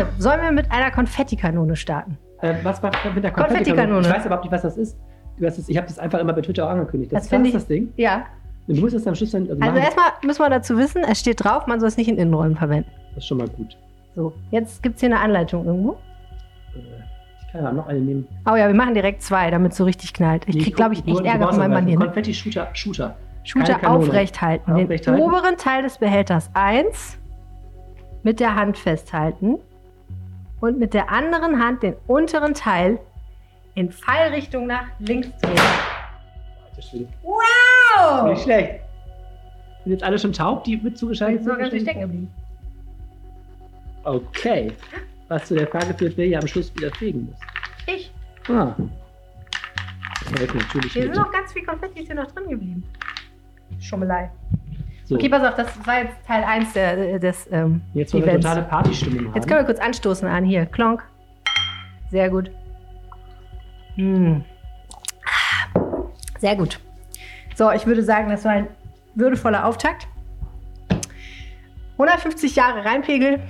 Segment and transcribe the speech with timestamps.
[0.00, 2.18] Arne, sollen wir mit einer Konfettikanone starten?
[2.40, 3.32] Äh, was war mit der Konfettikanone?
[3.32, 4.06] Konfettikanone.
[4.08, 4.96] Ich weiß überhaupt nicht, was das ist.
[5.68, 7.12] Ich habe das einfach immer bei Twitter auch angekündigt.
[7.12, 7.92] Das, Das finde ich- ist das Ding.
[7.96, 8.24] Ja.
[8.66, 9.42] Du musst es am Schluss dann.
[9.50, 12.16] Also Also erstmal müssen wir dazu wissen, es steht drauf, man soll es nicht in
[12.16, 12.90] Innenräumen verwenden.
[13.14, 13.76] Das ist schon mal gut.
[14.14, 15.92] So, jetzt gibt es hier eine Anleitung irgendwo.
[16.74, 16.78] Äh,
[17.46, 18.26] Ich kann ja noch eine nehmen.
[18.50, 20.44] Oh ja, wir machen direkt zwei, damit es so richtig knallt.
[20.48, 21.98] Ich Nee, krieg, glaube ich, echt Ärger von meinem Mann hier.
[21.98, 22.04] Ne?
[22.06, 22.68] Konfetti-Shooter.
[22.72, 23.16] Shooter.
[23.42, 24.74] Shooter aufrecht halten.
[24.88, 27.18] Den oberen Teil des Behälters 1
[28.22, 29.58] mit der Hand festhalten
[30.64, 32.98] und mit der anderen Hand den unteren Teil
[33.74, 37.06] in Fallrichtung nach links drehen.
[37.22, 38.30] Wow!
[38.30, 38.80] Nicht schlecht.
[39.82, 41.88] Sind jetzt alle schon taub, die mit zugeschaltet Jetzt noch ganz viel sind?
[41.88, 42.34] stecken geblieben.
[44.04, 44.72] Okay.
[45.28, 47.38] Was zu der Frage führt, wer hier am Schluss wieder fegen muss.
[47.86, 48.12] Ich.
[48.48, 48.74] Ah.
[50.24, 52.84] Das helfen natürlich Hier sind noch ganz viel Konfetti ist hier noch drin geblieben.
[53.80, 54.30] Schummelei.
[55.06, 58.34] So, Okay, pass auf, das war jetzt Teil 1 der, des ähm, jetzt wollen wir
[58.34, 59.34] totale Partystimmung haben.
[59.34, 60.64] Jetzt können wir kurz anstoßen an hier.
[60.64, 61.04] Klonk.
[62.10, 62.50] Sehr gut.
[63.96, 64.36] Mm.
[66.38, 66.80] Sehr gut.
[67.54, 68.68] So, ich würde sagen, das war ein
[69.14, 70.08] würdevoller Auftakt.
[71.92, 73.40] 150 Jahre Reinpegel.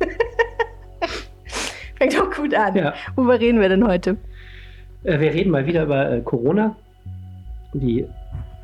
[1.96, 2.74] Fängt doch gut an.
[2.74, 2.94] Ja.
[3.16, 4.16] Worüber reden wir denn heute?
[5.04, 6.74] Äh, wir reden mal wieder über äh, Corona.
[7.74, 8.06] Die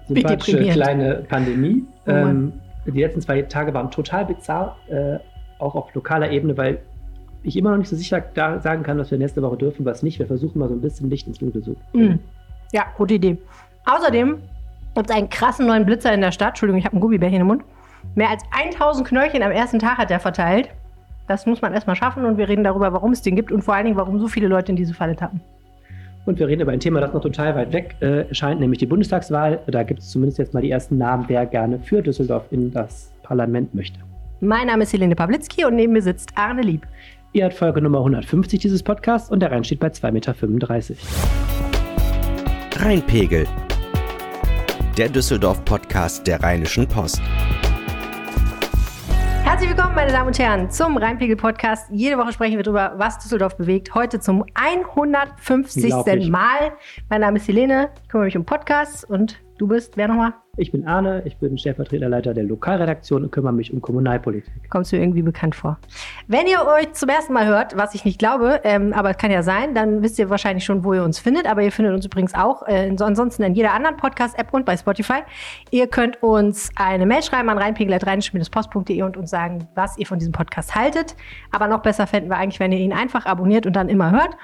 [0.09, 1.85] sympathische kleine Pandemie.
[2.07, 2.53] Oh ähm,
[2.87, 5.19] die letzten zwei Tage waren total bizarr, äh,
[5.59, 6.79] auch auf lokaler Ebene, weil
[7.43, 10.03] ich immer noch nicht so sicher da sagen kann, was wir nächste Woche dürfen, was
[10.03, 10.19] nicht.
[10.19, 11.77] Wir versuchen mal so ein bisschen Licht ins Dunkel zu.
[11.93, 12.19] Mm.
[12.73, 13.39] Ja, gute Idee.
[13.87, 14.39] Außerdem
[14.95, 16.51] gibt es einen krassen neuen Blitzer in der Stadt.
[16.51, 17.63] Entschuldigung, ich habe ein Gummibärchen im Mund.
[18.15, 20.71] Mehr als 1000 Knöllchen am ersten Tag hat er verteilt.
[21.29, 23.75] Das muss man erstmal schaffen und wir reden darüber, warum es den gibt und vor
[23.75, 25.41] allen Dingen, warum so viele Leute in diese Falle tappen.
[26.27, 28.87] Und wir reden über ein Thema, das noch total weit weg äh, erscheint, nämlich die
[28.87, 29.61] Bundestagswahl.
[29.69, 33.13] Da gibt es zumindest jetzt mal die ersten Namen, wer gerne für Düsseldorf in das
[33.23, 34.01] Parlament möchte.
[34.41, 36.87] Mein Name ist Helene Pawlitzki und neben mir sitzt Arne Lieb.
[37.33, 40.35] Ihr habt Folge Nummer 150 dieses Podcasts und der Rhein steht bei 2,35 Meter.
[42.77, 43.47] Rheinpegel.
[44.99, 47.23] Der Düsseldorf-Podcast der Rheinischen Post.
[49.57, 51.89] Herzlich willkommen, meine Damen und Herren, zum Rheinpegel-Podcast.
[51.91, 53.95] Jede Woche sprechen wir darüber, was Düsseldorf bewegt.
[53.95, 55.85] Heute zum 150.
[55.85, 56.29] Unglaublich.
[56.29, 56.73] Mal.
[57.09, 60.35] Mein Name ist Helene, ich kümmere mich um Podcasts und du bist, wer nochmal?
[60.59, 64.71] Ich bin Arne, ich bin Stellvertreterleiter der Lokalredaktion und kümmere mich um Kommunalpolitik.
[64.71, 65.79] Kommst du irgendwie bekannt vor.
[66.29, 69.31] Wenn ihr euch zum ersten Mal hört, was ich nicht glaube, ähm, aber es kann
[69.31, 71.47] ja sein, dann wisst ihr wahrscheinlich schon, wo ihr uns findet.
[71.47, 75.21] Aber ihr findet uns übrigens auch äh, ansonsten in jeder anderen Podcast-App und bei Spotify.
[75.71, 80.33] Ihr könnt uns eine Mail schreiben an reinpegel.rheinisch-post.de und uns sagen, was ihr von diesem
[80.33, 81.17] Podcast haltet.
[81.53, 84.35] Aber noch besser fänden wir eigentlich, wenn ihr ihn einfach abonniert und dann immer hört.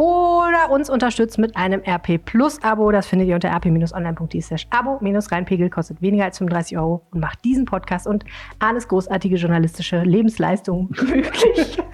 [0.00, 2.90] Oder uns unterstützt mit einem RP Plus Abo.
[2.90, 4.96] Das findet ihr unter rp-online.de slash Abo.
[5.02, 8.24] Minus Rheinpegel kostet weniger als 35 Euro und macht diesen Podcast und
[8.60, 11.78] alles großartige journalistische Lebensleistung möglich.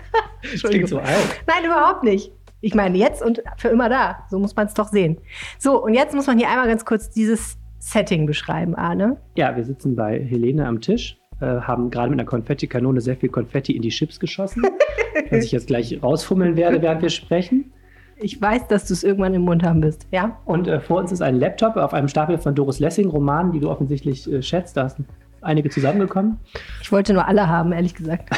[0.52, 1.42] Das klingt so alt.
[1.48, 2.30] Nein, überhaupt nicht.
[2.60, 4.24] Ich meine, jetzt und für immer da.
[4.30, 5.18] So muss man es doch sehen.
[5.58, 9.16] So, und jetzt muss man hier einmal ganz kurz dieses Setting beschreiben, Arne.
[9.34, 13.30] Ja, wir sitzen bei Helene am Tisch, äh, haben gerade mit einer Konfettikanone sehr viel
[13.30, 14.62] Konfetti in die Chips geschossen,
[15.30, 17.72] was ich jetzt gleich rausfummeln werde, während wir sprechen.
[18.18, 20.06] Ich weiß, dass du es irgendwann im Mund haben wirst.
[20.10, 20.38] Ja?
[20.46, 23.60] Und äh, vor uns ist ein Laptop auf einem Stapel von Doris Lessing Romanen, die
[23.60, 24.76] du offensichtlich äh, schätzt.
[24.76, 25.06] Da sind
[25.42, 26.38] einige zusammengekommen.
[26.80, 28.30] Ich wollte nur alle haben, ehrlich gesagt.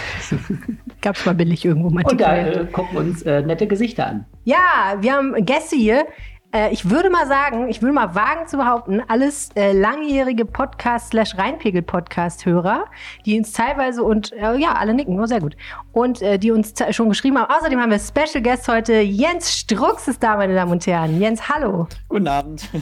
[1.00, 2.04] Gab's mal billig irgendwo mal.
[2.04, 4.24] Und da äh, gucken uns äh, nette Gesichter an.
[4.44, 6.06] Ja, wir haben Gäste hier.
[6.52, 11.08] Äh, ich würde mal sagen, ich würde mal wagen zu behaupten, alles äh, langjährige Podcast
[11.10, 12.86] slash Rheinpegel-Podcast-Hörer,
[13.26, 15.56] die uns teilweise und äh, ja, alle nicken, nur sehr gut.
[15.92, 17.52] Und äh, die uns schon geschrieben haben.
[17.52, 18.94] Außerdem haben wir Special Guest heute.
[19.00, 21.20] Jens Strux ist da, meine Damen und Herren.
[21.20, 21.86] Jens, hallo.
[22.08, 22.68] Guten Abend.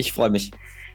[0.00, 0.50] Ich freue mich.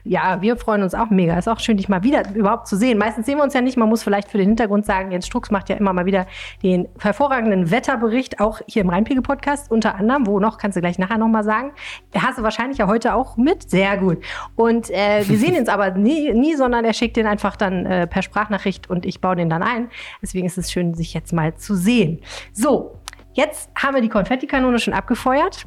[0.08, 1.36] Ja, wir freuen uns auch mega.
[1.36, 2.96] Ist auch schön, dich mal wieder überhaupt zu sehen.
[2.96, 3.76] Meistens sehen wir uns ja nicht.
[3.76, 6.26] Man muss vielleicht für den Hintergrund sagen, Jens Strux macht ja immer mal wieder
[6.62, 10.28] den hervorragenden Wetterbericht, auch hier im Rheinpegel-Podcast unter anderem.
[10.28, 11.72] Wo noch, kannst du gleich nachher nochmal sagen.
[12.16, 13.68] Hast du wahrscheinlich ja heute auch mit.
[13.68, 14.18] Sehr gut.
[14.54, 18.06] Und äh, wir sehen uns aber nie, nie, sondern er schickt den einfach dann äh,
[18.06, 19.88] per Sprachnachricht und ich baue den dann ein.
[20.22, 22.20] Deswegen ist es schön, sich jetzt mal zu sehen.
[22.52, 22.96] So,
[23.32, 25.66] jetzt haben wir die Konfettikanone schon abgefeuert.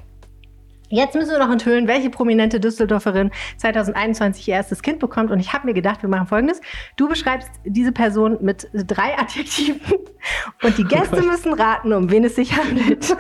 [0.90, 5.32] Jetzt müssen wir noch enthüllen, welche prominente Düsseldorferin 2021 ihr erstes Kind bekommt.
[5.32, 6.62] Und ich habe mir gedacht, wir machen folgendes.
[6.98, 9.82] Du beschreibst diese Person mit drei Adjektiven
[10.64, 13.16] und die Gäste müssen raten, um wen es sich handelt.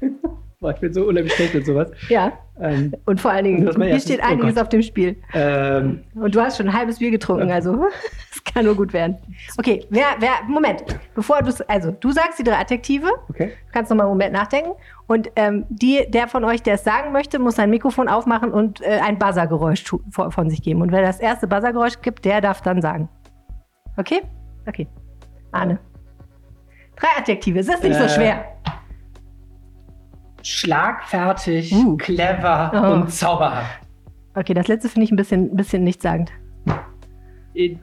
[0.70, 1.90] Ich bin so unheimlich schlecht mit sowas.
[2.08, 4.62] ja, Ähm, und vor allen Dingen, hier steht oh einiges Gott.
[4.62, 5.16] auf dem Spiel.
[5.34, 7.86] ähm, Und du hast schon ein halbes Bier getrunken, also
[8.32, 9.16] es kann nur gut werden.
[9.58, 10.84] Okay, wer, wer, Moment,
[11.14, 13.52] bevor du, also du sagst die drei Adjektive, okay.
[13.66, 14.70] Du kannst noch mal einen Moment nachdenken.
[15.06, 18.80] Und ähm, die, der von euch, der es sagen möchte, muss sein Mikrofon aufmachen und
[18.80, 20.80] äh, ein Buzzergeräusch von sich geben.
[20.80, 23.08] Und wer das erste Buzzergeräusch gibt, der darf dann sagen.
[23.96, 24.22] Okay?
[24.66, 24.86] Okay.
[25.52, 25.78] Arne.
[26.96, 28.44] Drei Adjektive, es ist nicht so Äh, schwer.
[30.44, 31.96] Schlagfertig, Uh.
[31.96, 32.92] clever Oh.
[32.94, 33.80] und zauberhaft.
[34.34, 36.30] Okay, das letzte finde ich ein bisschen, ein bisschen nichtssagend.
[37.54, 37.80] In-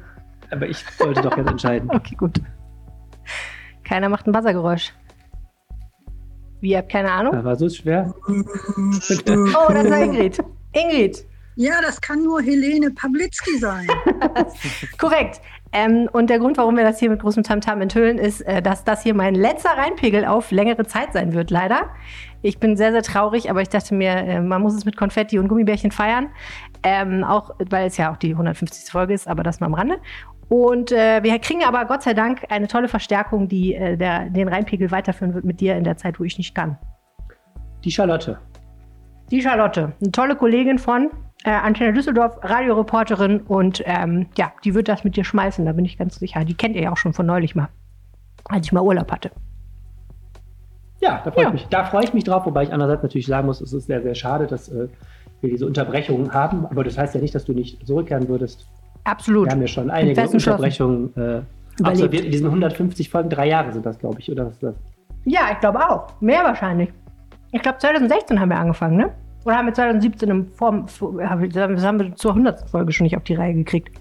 [0.51, 1.89] Aber ich sollte doch jetzt entscheiden.
[1.93, 2.39] Okay, gut.
[3.83, 4.93] Keiner macht ein Buzzergeräusch.
[6.59, 7.43] Wie, ihr habt keine Ahnung?
[7.43, 8.13] War so schwer?
[8.27, 10.39] Oh, das war Ingrid.
[10.73, 11.25] Ingrid,
[11.55, 13.87] Ja, das kann nur Helene Pawlitzki sein.
[14.99, 15.41] korrekt.
[15.73, 18.83] Ähm, und der Grund, warum wir das hier mit großem Tamtam enthüllen, ist, äh, dass
[18.83, 21.89] das hier mein letzter Reinpegel auf längere Zeit sein wird, leider.
[22.41, 25.39] Ich bin sehr, sehr traurig, aber ich dachte mir, äh, man muss es mit Konfetti
[25.39, 26.29] und Gummibärchen feiern.
[26.83, 28.91] Ähm, auch, weil es ja auch die 150.
[28.91, 29.99] Folge ist, aber das mal am Rande.
[30.49, 34.49] Und äh, wir kriegen aber Gott sei Dank eine tolle Verstärkung, die äh, der, den
[34.49, 36.77] Reinpegel weiterführen wird mit dir in der Zeit, wo ich nicht kann.
[37.85, 38.37] Die Charlotte.
[39.29, 41.09] Die Charlotte, eine tolle Kollegin von
[41.43, 45.85] äh, Antenne Düsseldorf, Radioreporterin und ähm, ja, die wird das mit dir schmeißen, da bin
[45.85, 46.43] ich ganz sicher.
[46.45, 47.69] Die kennt ihr ja auch schon von neulich mal,
[48.45, 49.31] als ich mal Urlaub hatte.
[51.01, 51.49] Ja, da freue Ja.
[51.49, 51.67] ich mich.
[51.67, 54.13] Da freue ich mich drauf, wobei ich andererseits natürlich sagen muss, es ist sehr, sehr
[54.13, 54.87] schade, dass äh,
[55.41, 56.65] wir diese Unterbrechungen haben.
[56.67, 58.67] Aber das heißt ja nicht, dass du nicht zurückkehren würdest.
[59.03, 59.47] Absolut.
[59.47, 60.21] Wir haben ja schon einige.
[60.21, 61.41] Unterbrechungen äh,
[61.83, 62.25] absolviert.
[62.25, 64.75] In diesen 150 Folgen, drei Jahre sind das, glaube ich, oder was ist das?
[65.25, 66.21] Ja, ich glaube auch.
[66.21, 66.89] Mehr wahrscheinlich.
[67.51, 69.11] Ich glaube 2016 haben wir angefangen, ne?
[69.45, 72.69] Oder haben wir 2017 im Form, das haben wir zur 100.
[72.69, 73.99] Folge schon nicht auf die Reihe gekriegt.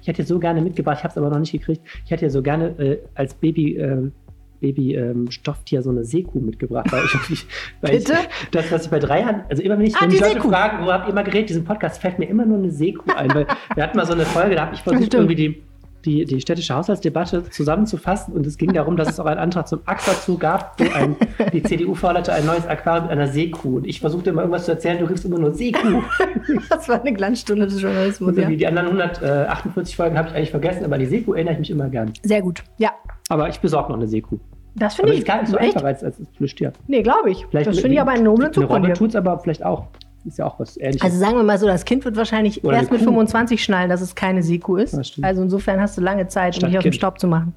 [0.00, 1.82] Ich hätte so gerne mitgebracht, ich habe es aber noch nicht gekriegt.
[2.04, 4.12] Ich hätte ja so gerne äh, als Baby, ähm,
[4.60, 6.90] Baby ähm, Stofftier so eine Seekuh mitgebracht.
[6.90, 7.46] Weil ich,
[7.80, 8.14] weil Bitte?
[8.14, 10.32] Ich, das, was ich bei drei Jahren, also immer wenn ich Ah, wenn die Leute
[10.32, 10.48] Seekuh.
[10.48, 13.32] fragen, wo habt ihr immer geredet, diesen Podcast, fällt mir immer nur eine Seekuh ein.
[13.32, 15.62] Weil wir hatten mal so eine Folge, da habe ich versucht, irgendwie die,
[16.04, 19.80] die, die städtische Haushaltsdebatte zusammenzufassen und es ging darum, dass es auch einen Antrag zum
[19.86, 21.16] Aquazoo gab, wo ein,
[21.52, 23.76] die CDU forderte ein neues Aquarium mit einer Seekuh.
[23.76, 26.02] Und ich versuchte immer irgendwas zu erzählen, du riefst immer nur Seekuh.
[26.68, 28.48] Das war eine Glanzstunde des Journalismus, Und ja.
[28.48, 31.70] die, die anderen 148 Folgen habe ich eigentlich vergessen, aber die Seekuh erinnere ich mich
[31.70, 32.12] immer gern.
[32.22, 32.62] Sehr gut.
[32.78, 32.90] Ja,
[33.28, 34.38] Aber ich besorge noch eine Seekuh.
[34.74, 35.76] das finde ich gar nicht so echt.
[35.76, 36.72] einfach als, als Plüschtier.
[36.88, 37.46] Nee, glaube ich.
[37.50, 38.94] Vielleicht das finde ich aber einen noblen Zug Eine von dir.
[38.94, 39.86] tut es aber vielleicht auch.
[40.24, 41.02] Ist ja auch was ähnliches.
[41.02, 43.06] Also sagen wir mal so, das Kind wird wahrscheinlich Oder erst mit Kuh.
[43.06, 44.94] 25 schnallen, dass es keine Seekuh ist.
[45.22, 46.94] Also insofern hast du lange Zeit, um Statt dich aus dem Kind.
[47.00, 47.54] Staub zu machen.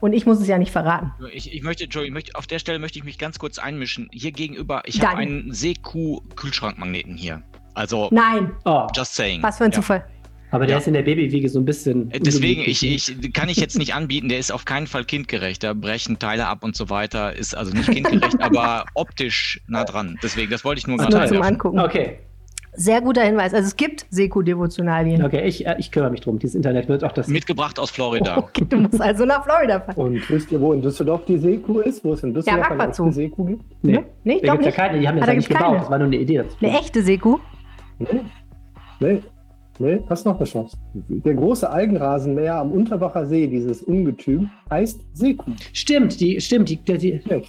[0.00, 1.12] Und ich muss es ja nicht verraten.
[1.32, 4.08] Ich, ich möchte, Joe, ich möchte, auf der Stelle möchte ich mich ganz kurz einmischen.
[4.12, 7.42] Hier gegenüber, ich habe einen Seekuh-Kühlschrankmagneten hier.
[7.74, 9.42] Also, Nein, oh, just saying.
[9.42, 9.76] was für ein Ja.
[9.76, 10.04] Zufall.
[10.50, 10.78] Aber der Ja.
[10.80, 12.10] ist in der Babywiege so ein bisschen.
[12.10, 13.16] Äh, Deswegen, ich, ungemütlich.
[13.26, 15.62] ich kann ich jetzt nicht anbieten, der ist auf keinen Fall kindgerecht.
[15.62, 17.34] Da brechen Teile ab und so weiter.
[17.36, 20.18] Ist also nicht kindgerecht, aber optisch nah dran.
[20.22, 21.54] Deswegen, das wollte ich nur Nur gerade zum einwerfen.
[21.54, 21.78] Angucken.
[21.80, 22.18] Okay,
[22.74, 23.54] Sehr guter Hinweis.
[23.54, 25.24] Also es gibt Seekuh-Devotionalien.
[25.24, 26.38] okay, ich, äh, ich kümmere mich drum.
[26.38, 27.26] Dieses Internet wird auch das.
[27.26, 28.36] Mitgebracht aus Florida.
[28.38, 29.96] Okay, du musst also nach Florida fahren.
[29.96, 32.04] Und wisst ihr, wo in Düsseldorf die Seekuh ist?
[32.04, 33.62] Wo es in Düsseldorf Ja, eine echte Seekuh gibt?
[33.82, 34.04] nee, Ne?
[34.24, 34.76] Nee, da doch gibt ja nicht.
[34.76, 35.00] keine.
[35.00, 35.72] Die haben Ah, das ja nicht gibt's gebaut.
[35.72, 35.80] keine.
[35.80, 36.56] Das war nur eine Idee dazu.
[36.60, 37.38] Eine echte Seekuh.
[37.98, 38.06] Nee.
[39.00, 39.22] Nee.
[39.80, 40.76] Nee, hast noch eine Chance.
[40.94, 45.52] Der große Algenrasenmäher am Unterbacher See, dieses Ungetüm, heißt Seekuh.
[45.72, 47.40] Stimmt, die, stimmt, die, der, die, Ja.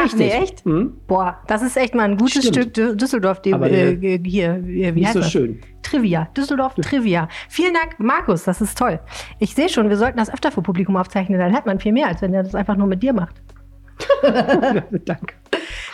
[0.00, 0.64] Ach, nee, echt?
[0.64, 0.92] Hm?
[1.08, 2.54] Boah, das ist echt mal ein gutes Stimmt.
[2.54, 5.32] Stück Dü- Düsseldorf, die, Aber äh, hier, wie Nicht heißt so das?
[5.32, 5.58] schön.
[5.82, 7.26] Trivia, Düsseldorf Trivia.
[7.48, 9.00] Vielen Dank, Markus, das ist toll.
[9.40, 12.06] Ich sehe schon, wir sollten das öfter für Publikum aufzeichnen, dann hat man viel mehr,
[12.06, 13.42] als wenn er das einfach nur mit dir macht.
[15.04, 15.34] Danke.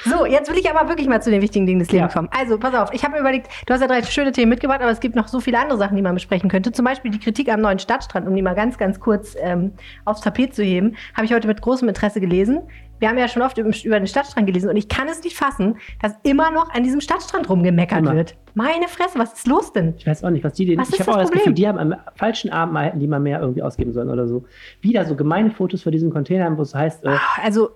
[0.05, 2.19] So, jetzt will ich aber wirklich mal zu den wichtigen Dingen des Lebens Ja.
[2.21, 2.29] kommen.
[2.39, 4.91] Also, pass auf, ich habe mir überlegt, du hast ja drei schöne Themen mitgebracht, aber
[4.91, 6.73] es gibt noch so viele andere Sachen, die man besprechen könnte.
[6.73, 9.73] Zum Beispiel die Kritik am neuen Stadtstrand, um die mal ganz, ganz kurz ähm,
[10.05, 12.63] aufs Tapet zu heben, habe ich heute mit großem Interesse gelesen.
[13.01, 15.77] Wir haben ja schon oft über den Stadtstrand gelesen und ich kann es nicht fassen,
[16.01, 18.15] dass immer noch an diesem Stadtstrand rumgemeckert Immer.
[18.15, 18.37] wird.
[18.55, 19.95] Meine Fresse, was ist los denn?
[19.99, 20.79] Ich weiß auch nicht, was die denn.
[20.79, 23.09] Was ich habe auch das das Gefühl, die haben am falschen Abend mal hätten die
[23.09, 24.45] mal mehr irgendwie ausgeben sollen oder so.
[24.81, 27.71] Wieder so gemeine Fotos von diesen Containern, wo es heißt, äh, Also,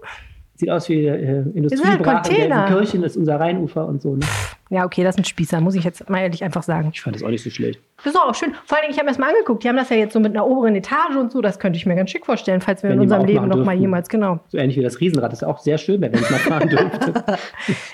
[0.59, 2.67] sieht aus wie äh, halt Industriebrache, Container.
[2.67, 4.17] Kirchen ist unser Rheinufer und so.
[4.17, 4.27] Ne?
[4.71, 6.91] ja, okay, das sind Spießer, muss ich jetzt mal ehrlich einfach sagen.
[6.93, 7.81] Ich fand das auch nicht so schlecht.
[7.99, 8.53] Das ist auch schön.
[8.67, 9.63] Vor allen Dingen, ich habe mir das mal angeguckt.
[9.65, 11.41] Die haben das ja jetzt so mit einer oberen Etage und so.
[11.41, 13.57] Das könnte ich mir ganz schick vorstellen, falls wir Wenn in mal unserem Leben noch
[13.57, 13.81] mal dürften.
[13.81, 14.41] jemals, genau.
[14.49, 15.33] So ähnlich wie das Riesenrad.
[15.33, 17.25] Das ist auch sehr schön, wenn ich mal fahren dürfte.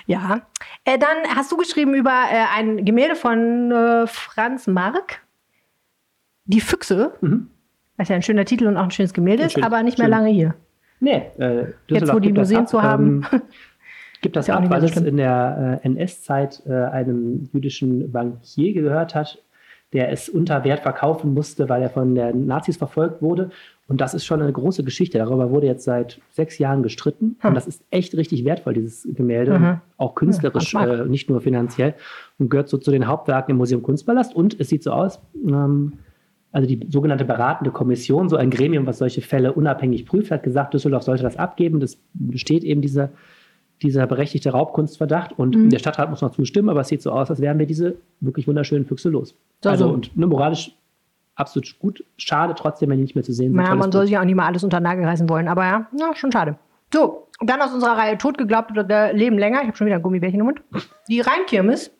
[0.06, 0.40] Ja.
[0.84, 5.20] Äh, dann hast du geschrieben über äh, ein Gemälde von äh, Franz Marc.
[6.46, 7.12] Die Füchse.
[7.20, 7.48] Mhm.
[7.96, 9.98] Was ja ein schöner Titel und auch ein schönes Gemälde Ein ist, schön- aber nicht
[9.98, 10.10] mehr schön.
[10.10, 10.54] lange hier.
[11.04, 13.26] Nee, äh, Jetzt, wo die Museen zu haben.
[13.30, 13.40] Ähm,
[14.22, 19.14] gibt das ja ab, weil es in der äh, NS-Zeit äh, einem jüdischen Bankier gehört
[19.14, 19.42] hat,
[19.92, 23.50] der es unter Wert verkaufen musste, weil er von den Nazis verfolgt wurde.
[23.86, 25.18] Und das ist schon eine große Geschichte.
[25.18, 27.36] Darüber wurde jetzt seit sechs Jahren gestritten.
[27.40, 27.50] Hm.
[27.50, 29.58] Und das ist echt richtig wertvoll, dieses Gemälde.
[29.58, 29.80] Mhm.
[29.98, 31.94] Auch künstlerisch, Franz äh, nicht nur finanziell.
[32.38, 34.34] Und gehört so zu den Hauptwerken im Museum Kunstpalast.
[34.34, 35.98] Und es sieht so aus, ähm,
[36.54, 40.72] also die sogenannte beratende Kommission, so ein Gremium, was solche Fälle unabhängig prüft, hat gesagt,
[40.72, 41.80] Düsseldorf sollte das abgeben.
[41.80, 43.10] Das besteht eben dieser,
[43.82, 45.36] dieser berechtigte Raubkunstverdacht.
[45.36, 45.70] Und Mhm.
[45.70, 48.46] der Stadtrat muss noch zustimmen, aber es sieht so aus, als wären wir diese wirklich
[48.46, 49.36] wunderschönen Füchse los.
[49.64, 49.92] So, also so.
[49.92, 50.76] und ne, moralisch
[51.34, 52.04] absolut gut.
[52.18, 53.64] Schade trotzdem, wenn die nicht mehr zu sehen sind.
[53.64, 55.64] Tolles man soll sich ja auch nicht mal alles unter den Nagel reißen wollen, aber
[55.64, 56.56] ja, ja schon schade.
[56.92, 59.60] So, und dann aus unserer Reihe tot geglaubt oder Leben länger.
[59.62, 60.62] Ich habe schon wieder ein Gummibärchen im Mund.
[61.08, 61.90] Die Rheinkirmes.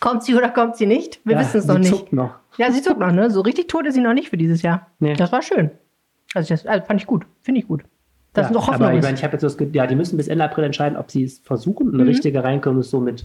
[0.00, 1.20] Kommt sie oder kommt sie nicht?
[1.24, 1.90] Wir Ja, wissen es sie noch nicht.
[1.90, 2.34] zuckt noch.
[2.56, 3.30] Ja, sie zuckt noch, ne?
[3.30, 4.86] So richtig tot ist sie noch nicht für dieses Jahr.
[4.98, 5.14] Nee.
[5.14, 5.70] Das war schön.
[6.34, 7.24] Also, das also fand ich gut.
[7.42, 7.82] Finde ich gut.
[8.32, 8.86] Das ja, ist noch Hoffnung.
[8.88, 10.96] Aber ich meine, ich habe jetzt so das ja, die müssen bis Ende April entscheiden,
[10.96, 11.88] ob sie es versuchen.
[11.88, 11.94] Mhm.
[12.00, 13.24] Eine richtige Reinkommen ist so mit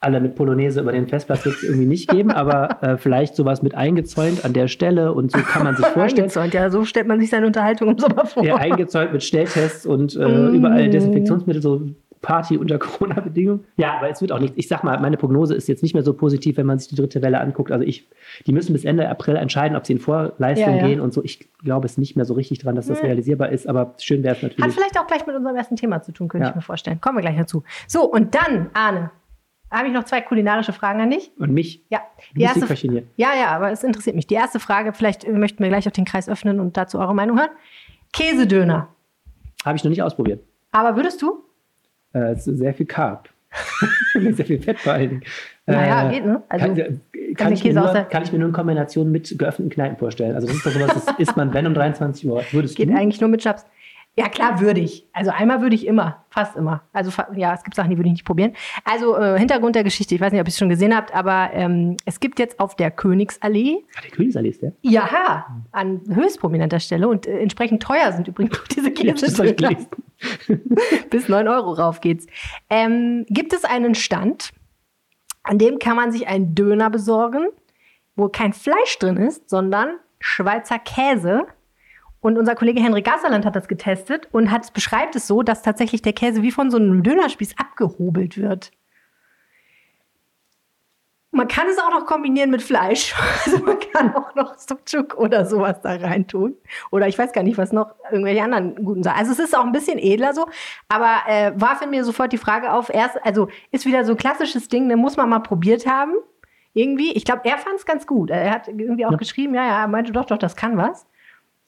[0.00, 3.62] alle mit Polonaise über den Festplatz wird es irgendwie nicht geben, aber äh, vielleicht sowas
[3.62, 6.24] mit eingezäunt an der Stelle und so kann man sich vorstellen.
[6.24, 8.44] Eingezäunt, ja, so stellt man sich seine Unterhaltung im Sommer vor.
[8.44, 10.54] Ja, eingezäunt mit Stelltests und äh, Mm.
[10.54, 11.82] überall Desinfektionsmittel, so
[12.22, 13.64] Party unter Corona-Bedingungen.
[13.76, 16.02] Ja, aber es wird auch nicht, ich sag mal, meine Prognose ist jetzt nicht mehr
[16.04, 17.70] so positiv, wenn man sich die dritte Welle anguckt.
[17.72, 18.08] Also ich,
[18.46, 20.86] die müssen bis Ende April entscheiden, ob sie in Vorleistung Ja, ja.
[20.86, 21.22] gehen und so.
[21.24, 23.08] Ich glaube es nicht mehr so richtig dran, dass das Nee.
[23.08, 24.74] realisierbar ist, aber schön wäre es Hat natürlich.
[24.74, 26.50] vielleicht auch gleich mit unserem ersten Thema zu tun, könnte Ja.
[26.50, 27.00] ich mir vorstellen.
[27.00, 27.64] Kommen wir gleich dazu.
[27.88, 29.10] So, und dann, Arne,
[29.70, 31.32] habe ich noch zwei kulinarische Fragen an dich.
[31.38, 32.00] Und mich, Ja,
[32.36, 33.02] die erste, hier.
[33.16, 34.26] ja, ja, aber es interessiert mich.
[34.26, 37.38] Die erste Frage, vielleicht möchten wir gleich auch den Kreis öffnen und dazu eure Meinung
[37.38, 37.50] hören.
[38.12, 38.88] Käsedöner.
[39.64, 40.42] Habe ich noch nicht ausprobiert.
[40.72, 41.41] Aber würdest du?
[42.12, 43.28] Äh, sehr viel Carb.
[44.32, 45.22] sehr viel Fett vor allen Dingen.
[45.66, 46.42] Naja, Äh, geht, ne?
[46.48, 47.00] Also, kann, den
[47.36, 50.34] kann, ich nur, kann ich mir nur in Kombination mit geöffneten Kneipen vorstellen.
[50.34, 52.42] Also das ist doch sowas, das isst man, wenn um 23 Uhr.
[52.50, 52.94] Würdest Geht du?
[52.94, 53.66] eigentlich nur mit Schnaps.
[54.14, 55.08] Ja, klar, würde ich.
[55.14, 56.82] Also einmal würde ich immer, fast immer.
[56.92, 58.52] Also ja, es gibt Sachen, die würde ich nicht probieren.
[58.84, 61.48] Also äh, Hintergrund der Geschichte, ich weiß nicht, ob ihr es schon gesehen habt, aber
[61.54, 64.72] ähm, es gibt jetzt auf der Königsallee, Ah, der Königsallee ist der?
[64.82, 69.86] ja, an höchst prominenter Stelle und äh, entsprechend teuer sind übrigens auch diese gelesen.
[71.10, 72.26] Bis 9 Euro rauf geht's.
[72.68, 74.50] Ähm, gibt es einen Stand,
[75.42, 77.46] an dem kann man sich einen Döner besorgen,
[78.14, 81.46] wo kein Fleisch drin ist, sondern Schweizer Käse.
[82.22, 86.02] Und unser Kollege Henrik Gasserland hat das getestet und hat, beschreibt es so, dass tatsächlich
[86.02, 88.70] der Käse wie von so einem Dönerspieß abgehobelt wird.
[91.34, 93.14] Man kann es auch noch kombinieren mit Fleisch.
[93.44, 96.54] Also man kann auch noch Sucuk oder sowas da reintun.
[96.92, 99.18] Oder ich weiß gar nicht, was noch irgendwelche anderen guten Sachen.
[99.18, 100.46] Also es ist auch ein bisschen edler so.
[100.88, 102.88] Aber äh, warf in mir sofort die Frage auf.
[102.88, 106.12] Erst, also ist wieder so ein klassisches Ding, ne, muss man mal probiert haben.
[106.74, 107.12] Irgendwie.
[107.14, 108.30] Ich glaube, er fand es ganz gut.
[108.30, 109.16] Er hat irgendwie auch Ja.
[109.16, 111.06] geschrieben, ja, ja, er meinte doch, doch, das kann was.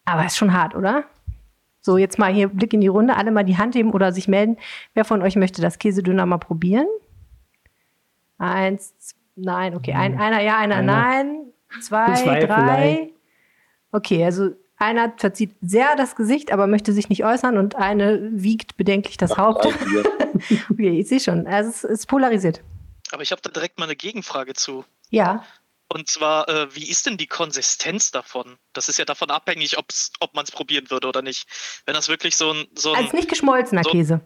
[0.04, 1.04] Aber ist schon hart, oder?
[1.80, 4.26] So, jetzt mal hier Blick in die Runde, alle mal die Hand heben oder sich
[4.28, 4.56] melden.
[4.94, 6.86] Wer von euch möchte das Käsedöner mal probieren?
[8.38, 8.94] Eins,
[9.36, 9.92] nein, okay.
[9.92, 10.92] Ein, einer ja, einer, Einer.
[10.92, 11.40] nein.
[11.80, 12.86] Zwei, Zwei drei.
[12.86, 13.14] vielleicht.
[13.92, 18.76] Okay, also einer verzieht sehr das Gesicht, aber möchte sich nicht äußern und eine wiegt
[18.76, 19.66] bedenklich das Haupt.
[20.68, 21.46] Okay, ich sehe schon.
[21.46, 22.60] Also es ist polarisiert.
[23.12, 24.84] Aber ich habe da direkt mal eine Gegenfrage zu.
[25.10, 25.44] Ja.
[25.88, 28.56] Und zwar, äh, wie ist denn die Konsistenz davon?
[28.72, 31.46] Das ist ja davon abhängig, ob's, ob man es probieren würde oder nicht.
[31.86, 32.66] Wenn das wirklich so ein.
[32.74, 34.20] So ein Als nicht geschmolzener so- Käse.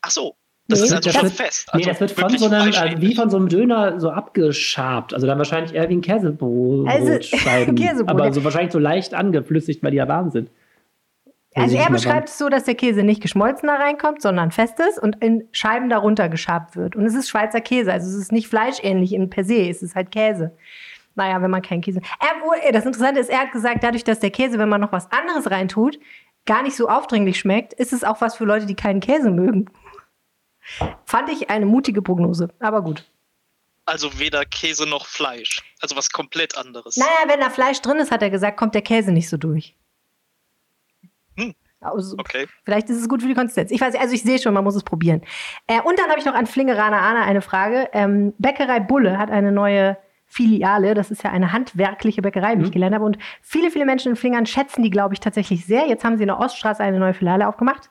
[0.00, 0.36] ach so,
[0.68, 1.68] das Nee, ist also das schon wird- fest.
[1.74, 5.12] Nee, Also das wird von so einem, also wie von so einem Döner so abgeschabt.
[5.12, 6.88] Also dann wahrscheinlich eher wie ein Käsebrot.
[6.88, 7.18] Also.
[7.76, 8.32] Käsebrot, aber ja.
[8.32, 10.50] so wahrscheinlich so leicht angeflüssigt, weil die ja warm sind.
[11.54, 15.22] Also er beschreibt es so, dass der Käse nicht geschmolzener reinkommt, sondern fest ist und
[15.22, 16.96] in Scheiben darunter geschabt wird.
[16.96, 19.94] Und es ist Schweizer Käse, also es ist nicht fleischähnlich in per se, es ist
[19.94, 20.56] halt Käse.
[21.14, 22.00] Naja, wenn man keinen Käse.
[22.20, 25.12] Er, das Interessante ist, er hat gesagt, dadurch, dass der Käse, wenn man noch was
[25.12, 25.98] anderes reintut,
[26.46, 29.66] gar nicht so aufdringlich schmeckt, ist es auch was für Leute, die keinen Käse mögen.
[31.04, 33.04] Fand ich eine mutige Prognose, aber gut.
[33.84, 35.60] Also weder Käse noch Fleisch.
[35.80, 36.96] Also was komplett anderes.
[36.96, 39.76] Naja, wenn da Fleisch drin ist, hat er gesagt, kommt der Käse nicht so durch.
[41.36, 41.54] Hm.
[41.80, 42.46] Also, Okay.
[42.64, 43.70] Vielleicht ist es gut für die Konsistenz.
[43.72, 45.22] Ich weiß, also ich sehe schon, man muss es probieren.
[45.66, 47.88] Äh, und dann habe ich noch an Flingeraner Ahne eine Frage.
[47.92, 49.96] Ähm, Bäckerei Bulle hat eine neue
[50.26, 50.94] Filiale.
[50.94, 52.72] Das ist ja eine handwerkliche Bäckerei, wie ich Mhm.
[52.72, 53.04] gelernt habe.
[53.04, 55.86] Und viele, viele Menschen in Flingern schätzen die, glaube ich, tatsächlich sehr.
[55.88, 57.90] Jetzt haben sie in der Oststraße eine neue Filiale aufgemacht.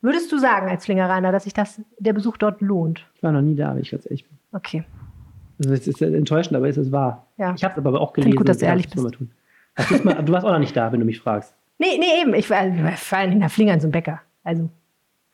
[0.00, 3.06] Würdest du sagen als Flingeraner, dass sich das, der Besuch dort lohnt?
[3.16, 4.38] Ich war noch nie da, wenn ich ganz ehrlich bin.
[4.52, 4.84] Okay.
[5.58, 7.26] Also es ist enttäuschend, aber es ist wahr.
[7.36, 7.54] Ja.
[7.56, 8.36] Ich habe es aber auch Find gelesen.
[8.38, 9.30] gut, dass du ehrlich das muss man tun.
[10.04, 11.54] Mal, du warst auch noch nicht da, wenn du mich fragst.
[11.82, 12.32] Nee, nee, eben.
[12.34, 14.20] Ich war, ich war vor allem in der Flingern zum Bäcker.
[14.44, 14.70] Also.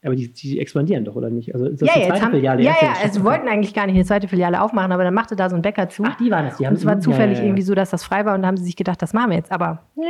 [0.02, 1.52] Aber die, die expandieren doch, oder nicht?
[1.54, 2.62] Also ist Ja, die jetzt zweite haben, Filiale?
[2.62, 5.36] ja, ja, also wir wollten eigentlich gar nicht eine zweite Filiale aufmachen, aber dann machte
[5.36, 6.04] da so ein Bäcker zu.
[6.06, 6.56] Ach, die waren es.
[6.56, 7.48] Die Und haben es war ja, zufällig ja, ja.
[7.48, 9.36] irgendwie so, dass das frei war und da haben sie sich gedacht, das machen wir
[9.36, 9.52] jetzt.
[9.52, 10.04] Aber nee.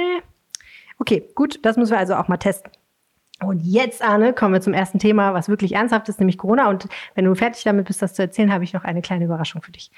[0.98, 2.70] Okay, gut, das müssen wir also auch mal testen.
[3.40, 6.68] Und jetzt, Arne, kommen wir zum ersten Thema, was wirklich ernsthaft ist, nämlich Corona.
[6.68, 9.62] Und wenn du fertig damit bist, das zu erzählen, habe ich noch eine kleine Überraschung
[9.62, 9.92] für dich.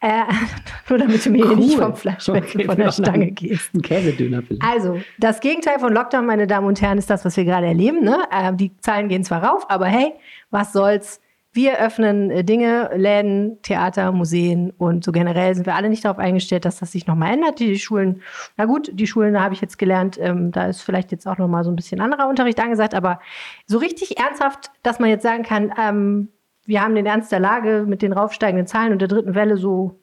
[0.00, 0.22] Äh,
[0.88, 1.82] nur damit du mir hier nicht Cool.
[1.82, 3.74] vom Fleisch weg Okay, von der Stange gehst.
[3.74, 4.64] Ein Käsedöner vielleicht.
[4.64, 8.02] Also, das Gegenteil von Lockdown, meine Damen und Herren, ist das, was wir gerade erleben.
[8.02, 8.18] Ne?
[8.30, 10.14] Äh, die Zahlen gehen zwar rauf, aber hey,
[10.50, 11.20] was soll's?
[11.52, 16.18] Wir öffnen äh, Dinge, Läden, Theater, Museen und so generell sind wir alle nicht darauf
[16.18, 17.58] eingestellt, dass das sich nochmal ändert.
[17.58, 18.22] Die Schulen,
[18.56, 21.38] na gut, die Schulen, da habe ich jetzt gelernt, ähm, da ist vielleicht jetzt auch
[21.38, 23.20] nochmal so ein bisschen anderer Unterricht angesagt, aber
[23.66, 26.28] so richtig ernsthaft, dass man jetzt sagen kann, ähm,
[26.66, 29.98] wir haben den Ernst der Lage mit den raufsteigenden Zahlen und der dritten Welle so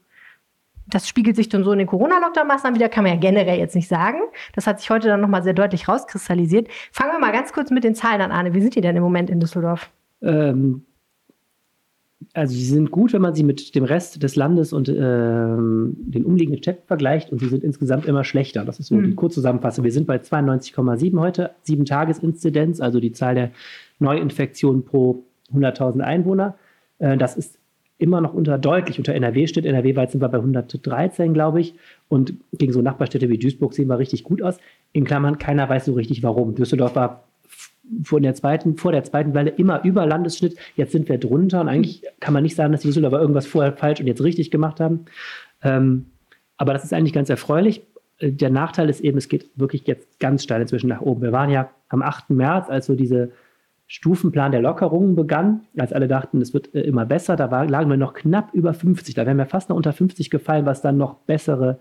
[0.87, 3.87] das spiegelt sich dann so in den Corona-Lockdown-Maßnahmen wieder, kann man ja generell jetzt nicht
[3.87, 4.19] sagen.
[4.53, 6.67] Das hat sich heute dann nochmal sehr deutlich rauskristallisiert.
[6.91, 8.53] Fangen wir mal ganz kurz mit den Zahlen an, Arne.
[8.53, 9.89] Wie sind die denn im Moment in Düsseldorf?
[10.21, 10.85] Ähm,
[12.33, 16.25] also sie sind gut, wenn man sie mit dem Rest des Landes und ähm, den
[16.25, 18.65] umliegenden Städten vergleicht und sie sind insgesamt immer schlechter.
[18.65, 19.03] Das ist so Mhm.
[19.03, 19.83] die Kurzzusammenfassung.
[19.83, 23.51] Wir sind bei 92,7 heute, 7 Tagesinzidenz, also die Zahl der
[23.99, 26.55] Neuinfektionen pro 100.000 Einwohner.
[26.99, 27.59] Äh, das ist
[27.97, 29.65] immer noch unter deutlich unter NRW steht.
[29.65, 31.75] NRW weit sind wir bei 113, glaube ich.
[32.09, 34.57] Und gegen so Nachbarstädte wie Duisburg sehen wir richtig gut aus.
[34.91, 36.55] In Klammern, keiner weiß so richtig warum.
[36.55, 37.23] Düsseldorf war
[38.03, 40.57] vor der zweiten, vor der zweiten Welle immer über Landesschnitt.
[40.75, 43.73] Jetzt sind wir drunter und eigentlich kann man nicht sagen, dass die Düsseldorfer irgendwas vorher
[43.73, 45.05] falsch und jetzt richtig gemacht haben.
[45.61, 46.07] Ähm,
[46.57, 47.83] aber das ist eigentlich ganz erfreulich.
[48.19, 51.21] Äh, Der Nachteil ist eben, es geht wirklich jetzt ganz steil inzwischen nach oben.
[51.21, 52.31] Wir waren ja am 8.
[52.31, 53.31] März, als so diese
[53.87, 57.89] Stufenplan der Lockerungen begann, als alle dachten, es wird äh, immer besser, da war, lagen
[57.89, 59.13] wir noch knapp über 50.
[59.13, 61.79] Da wären wir fast noch unter 50 gefallen, was dann noch bessere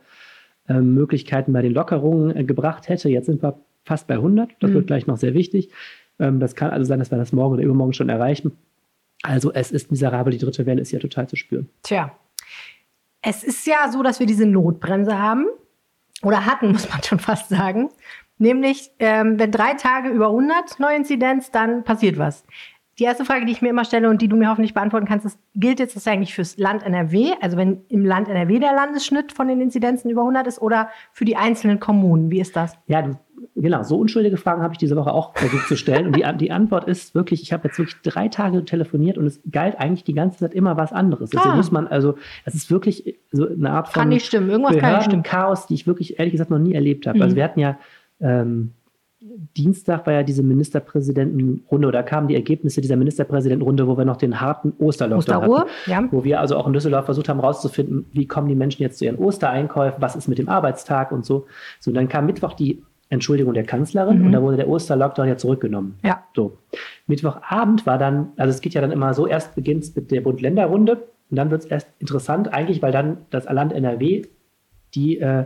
[0.68, 3.08] äh, Möglichkeiten bei den Lockerungen äh, gebracht hätte.
[3.08, 4.50] Jetzt sind wir fast bei 100.
[4.60, 4.74] Das Mhm.
[4.74, 5.70] wird gleich noch sehr wichtig.
[6.18, 8.52] Ähm, das kann also sein, dass wir das morgen oder übermorgen schon erreichen.
[9.22, 11.68] Also es ist miserabel, die dritte Welle ist ja total zu spüren.
[11.82, 12.12] Tja,
[13.22, 15.46] es ist ja so, dass wir diese Notbremse haben
[16.22, 17.88] oder hatten, muss man schon fast sagen.
[18.38, 22.44] Nämlich, ähm, wenn drei Tage über 100 Neuinzidenz, dann passiert was.
[22.98, 25.26] Die erste Frage, die ich mir immer stelle und die du mir hoffentlich beantworten kannst,
[25.26, 27.32] ist, gilt jetzt das eigentlich fürs Land NRW?
[27.40, 31.24] Also wenn im Land NRW der Landesschnitt von den Inzidenzen über 100 ist oder für
[31.24, 32.30] die einzelnen Kommunen?
[32.30, 32.76] Wie ist das?
[32.86, 33.16] Ja, du,
[33.54, 36.06] genau, so unschuldige Fragen habe ich diese Woche auch versucht zu stellen.
[36.06, 39.40] Und die, die Antwort ist wirklich, ich habe jetzt wirklich drei Tage telefoniert und es
[39.50, 41.30] galt eigentlich die ganze Zeit immer was anderes.
[41.30, 41.56] Deswegen Ah.
[41.56, 44.50] muss man, also, das ist wirklich so eine Art von Kann nicht stimmen.
[44.50, 45.22] Irgendwas kann nicht stimmen.
[45.22, 47.18] Chaos, die ich wirklich ehrlich gesagt noch nie erlebt habe.
[47.18, 47.22] Mhm.
[47.22, 47.78] Also wir hatten ja
[48.20, 48.72] ähm,
[49.56, 54.40] Dienstag war ja diese Ministerpräsidentenrunde oder kamen die Ergebnisse dieser Ministerpräsidentenrunde, wo wir noch den
[54.40, 55.70] harten Osterlockdown hatten.
[55.86, 56.06] Ja.
[56.10, 59.06] Wo wir also auch in Düsseldorf versucht haben herauszufinden, wie kommen die Menschen jetzt zu
[59.06, 61.46] ihren Ostereinkäufen, was ist mit dem Arbeitstag und so.
[61.80, 62.82] So, und dann kam Mittwoch die
[63.14, 64.26] Entschuldigung der Kanzlerin Mhm.
[64.26, 65.98] und da wurde der Osterlockdown ja zurückgenommen.
[66.04, 66.24] Ja.
[66.34, 66.58] So.
[67.06, 70.20] Mittwochabend war dann, also es geht ja dann immer so, erst beginnt es mit der
[70.20, 74.22] Bund-Länder-Runde und dann wird es erst interessant, eigentlich, weil dann das Land NRW
[74.94, 75.44] die äh,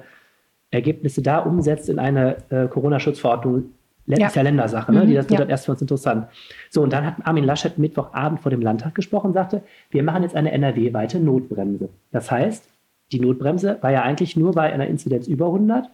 [0.71, 3.71] Ergebnisse da umsetzt in eine äh, Corona-Schutzverordnung.
[4.07, 4.27] Ja.
[4.29, 5.03] Ist ja Ländersache, ne?
[5.03, 5.39] Mhm, die, das wird ja.
[5.41, 6.29] dann erst für uns interessant.
[6.71, 10.23] So, und dann hat Armin Laschet Mittwochabend vor dem Landtag gesprochen und sagte, wir machen
[10.23, 11.91] jetzt eine NRW-weite Notbremse.
[12.11, 12.67] Das heißt,
[13.13, 15.91] die Notbremse war ja eigentlich nur bei einer Inzidenz über 100,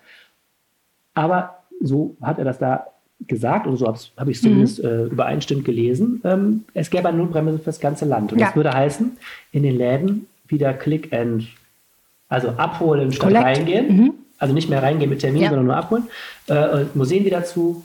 [1.14, 2.87] aber so hat er das da
[3.27, 4.49] gesagt, oder so habe hab ich es Mhm.
[4.49, 8.33] zumindest äh, übereinstimmend gelesen, ähm, es gäbe eine Notbremse für das ganze Land.
[8.33, 8.47] Und Ja.
[8.47, 9.16] das würde heißen,
[9.53, 11.44] in den Läden wieder Click and,
[12.29, 13.44] also abholen statt Collect.
[13.44, 13.97] reingehen.
[13.97, 14.14] Mhm.
[14.38, 15.49] Also nicht mehr reingehen mit Termin, Ja.
[15.51, 16.05] sondern nur abholen.
[16.49, 17.85] Äh, Museen wieder zu.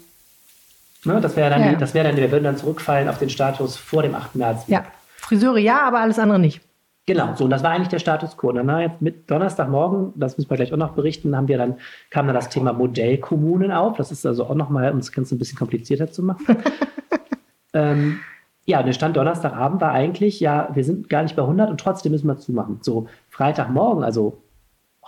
[1.06, 1.76] Ne, das wäre dann, Ja.
[1.76, 4.36] das wäre dann, wir würden dann zurückfallen auf den Status vor dem 8.
[4.36, 4.64] März.
[4.68, 4.84] Ja.
[5.18, 6.60] Friseure ja, aber alles andere nicht.
[7.06, 8.50] Genau, so und das war eigentlich der Status quo.
[8.50, 11.58] Und dann war jetzt mit Donnerstagmorgen, das müssen wir gleich auch noch berichten, haben wir
[11.58, 11.78] dann,
[12.12, 13.98] kam dann das Thema Modellkommunen auf.
[13.98, 16.46] Das ist also auch nochmal, um das Ganze ein bisschen komplizierter zu machen.
[17.74, 18.20] ähm,
[18.66, 22.12] ja, der Stand Donnerstagabend war eigentlich, ja, wir sind gar nicht bei 100 und trotzdem
[22.12, 22.78] müssen wir zumachen.
[22.82, 24.44] So, Freitagmorgen, also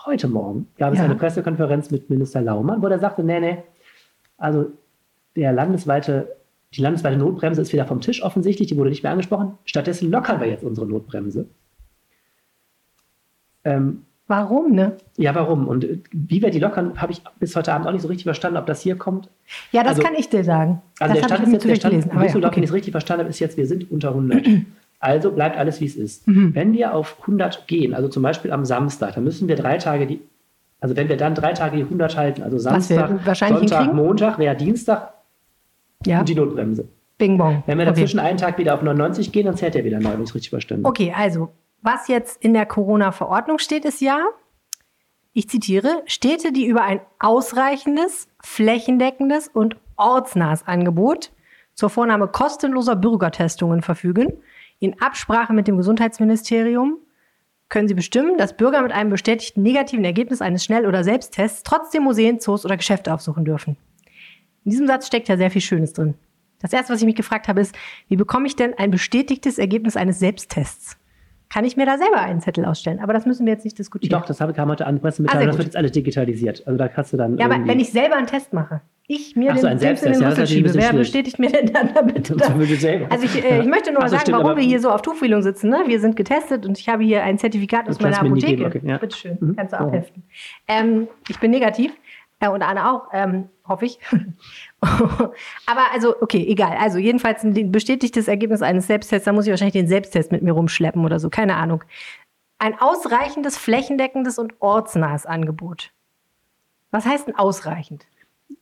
[0.05, 1.05] heute Morgen, gab es Ja.
[1.05, 3.57] eine Pressekonferenz mit Minister Laumann, wo er sagte, nee, nee,
[4.37, 4.71] also
[5.35, 6.35] der landesweite,
[6.73, 9.59] die landesweite Notbremse ist wieder vom Tisch offensichtlich, die wurde nicht mehr angesprochen.
[9.65, 11.45] Stattdessen lockern wir jetzt unsere Notbremse.
[13.63, 14.93] Ähm, Warum, ne?
[15.17, 15.67] ja, warum?
[15.67, 18.23] Und äh, wie wir die lockern, habe ich bis heute Abend auch nicht so richtig
[18.23, 19.29] verstanden, ob das hier kommt.
[19.73, 20.81] Ja, das Also- kann ich dir sagen.
[21.01, 22.63] Also das der Stand ich ist jetzt, der Stand in Aber ja, ich okay.
[22.63, 24.45] es richtig verstanden habe, ist jetzt, wir sind unter 100.
[25.03, 26.27] Also bleibt alles, wie es ist.
[26.27, 26.53] Mhm.
[26.53, 30.05] Wenn wir auf 100 gehen, also zum Beispiel am Samstag, dann müssen wir drei Tage
[30.05, 30.21] die,
[30.79, 33.93] also wenn wir dann drei Tage die 100 halten, also Samstag, Sonntag?
[33.95, 35.11] Montag, wäre Dienstag
[36.05, 36.87] Ja, und die Notbremse.
[37.17, 37.63] Bing Bong.
[37.65, 37.93] Wenn wir Okay.
[37.93, 40.35] dazwischen einen Tag wieder auf 99 gehen, dann zählt er wieder neu, wenn ich es
[40.35, 40.91] richtig verstanden habe.
[40.91, 41.49] Okay, also,
[41.81, 44.25] was jetzt in der Corona-Verordnung steht, ist ja,
[45.33, 51.31] ich zitiere, Städte, die über ein ausreichendes, flächendeckendes und ortsnahes Angebot
[51.73, 54.33] zur Vornahme kostenloser Bürgertestungen verfügen,
[54.79, 56.97] in Absprache mit dem Gesundheitsministerium,
[57.69, 62.03] können sie bestimmen, dass Bürger mit einem bestätigten negativen Ergebnis eines Schnell- oder Selbsttests trotzdem
[62.03, 63.77] Museen, Zoos oder Geschäfte aufsuchen dürfen.
[64.65, 66.15] In diesem Satz steckt ja sehr viel Schönes drin.
[66.59, 67.73] Das erste, was ich mich gefragt habe, ist,
[68.09, 70.97] wie bekomme ich denn ein bestätigtes Ergebnis eines Selbsttests?
[71.53, 72.99] Kann ich mir da selber einen Zettel ausstellen?
[73.01, 74.17] Aber das müssen wir jetzt nicht diskutieren.
[74.19, 76.65] Doch, das habe, kam heute an die Ah, Pressemitteilung, das wird jetzt alles digitalisiert.
[76.65, 77.37] Also da kannst du dann.
[77.37, 80.13] ja, aber wenn ich selber einen Test mache, ich mir Ach so, den Dings in
[80.13, 83.11] den Rüssel schiebe, wer bestätigt mir denn dann bitte Das ich.
[83.11, 84.89] Also ich, äh, ich möchte nur Ach mal so, sagen, stimmt, warum wir hier so
[84.89, 85.69] auf Tuchfühlung sitzen.
[85.69, 85.83] Ne?
[85.87, 88.65] Wir sind getestet und ich habe hier ein Zertifikat aus meiner Apotheke.
[88.65, 88.97] okay, ja.
[88.97, 89.55] Bitteschön, Mhm.
[89.57, 89.91] kannst du auch Oh.
[89.91, 90.23] heften.
[90.69, 91.91] Ähm, ich bin negativ
[92.39, 93.97] äh, und Anne auch, ähm, hoffe ich.
[94.81, 96.77] aber also, okay, egal.
[96.79, 100.51] Also jedenfalls ein bestätigtes Ergebnis eines Selbsttests, da muss ich wahrscheinlich den Selbsttest mit mir
[100.53, 101.83] rumschleppen oder so, keine Ahnung.
[102.59, 105.91] ein ausreichendes, flächendeckendes und ortsnahes Angebot.
[106.91, 108.05] Was heißt denn ausreichend?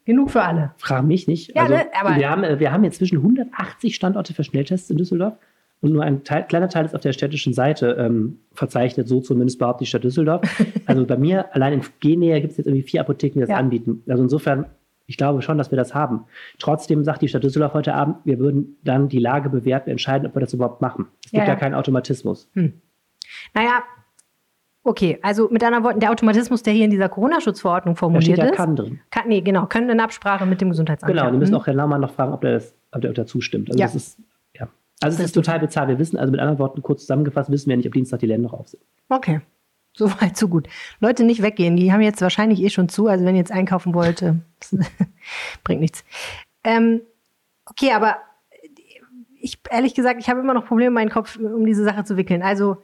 [0.06, 0.72] Genug für alle.
[0.78, 1.56] Frag mich nicht.
[1.56, 4.98] Ja, also, ne, aber- wir, haben, äh, wir haben inzwischen 180 Standorte für Schnelltests in
[4.98, 5.34] Düsseldorf
[5.82, 9.60] und nur ein Teil, kleiner Teil ist auf der städtischen Seite ähm, verzeichnet, so zumindest
[9.60, 10.41] behauptet die Stadt Düsseldorf.
[10.86, 13.58] also bei mir, allein in Gennähe gibt es jetzt irgendwie vier Apotheken, die das Ja.
[13.58, 14.04] anbieten.
[14.08, 14.65] Also insofern,
[15.10, 16.26] ich glaube schon, dass wir das haben.
[16.60, 20.36] Trotzdem sagt die Stadt Düsseldorf heute Abend, wir würden dann die Lage bewerten, entscheiden, ob
[20.36, 21.08] wir das überhaupt machen.
[21.26, 22.48] Es gibt Ja, ja, keinen Automatismus.
[22.54, 23.84] Naja,
[24.84, 28.38] okay, also mit anderen Worten, der Automatismus, der hier in dieser Corona-Schutzverordnung Da steht formuliert
[28.38, 28.56] ja ist.
[28.56, 29.00] kann drin.
[29.10, 31.12] Kann, nee, genau, können in Absprache mit dem Gesundheitsamt.
[31.12, 31.58] Genau, die müssen Mhm.
[31.58, 33.69] auch Herrn Laumann noch fragen, ob der, das, ob der dazu stimmt.
[33.69, 33.86] Also Ja.
[33.88, 34.19] das ist,
[34.56, 34.67] ja.
[35.02, 35.89] Also es ist total bezahlt.
[35.89, 38.50] Wir wissen, also mit anderen Worten, kurz zusammengefasst, wissen wir nicht, ob Dienstag die Länder
[38.50, 38.84] noch auf sind.
[39.10, 39.41] Okay.
[39.93, 40.67] So weit, so gut.
[40.99, 41.75] Leute, nicht weggehen.
[41.75, 43.08] Die haben jetzt wahrscheinlich eh schon zu.
[43.08, 44.36] Also wenn ihr jetzt einkaufen wollt, äh,
[45.63, 46.04] bringt nichts.
[46.63, 47.02] Ähm,
[47.65, 48.17] okay, aber
[49.41, 52.41] ich ehrlich gesagt, ich habe immer noch Probleme, meinen Kopf um diese Sache zu wickeln.
[52.41, 52.78] Also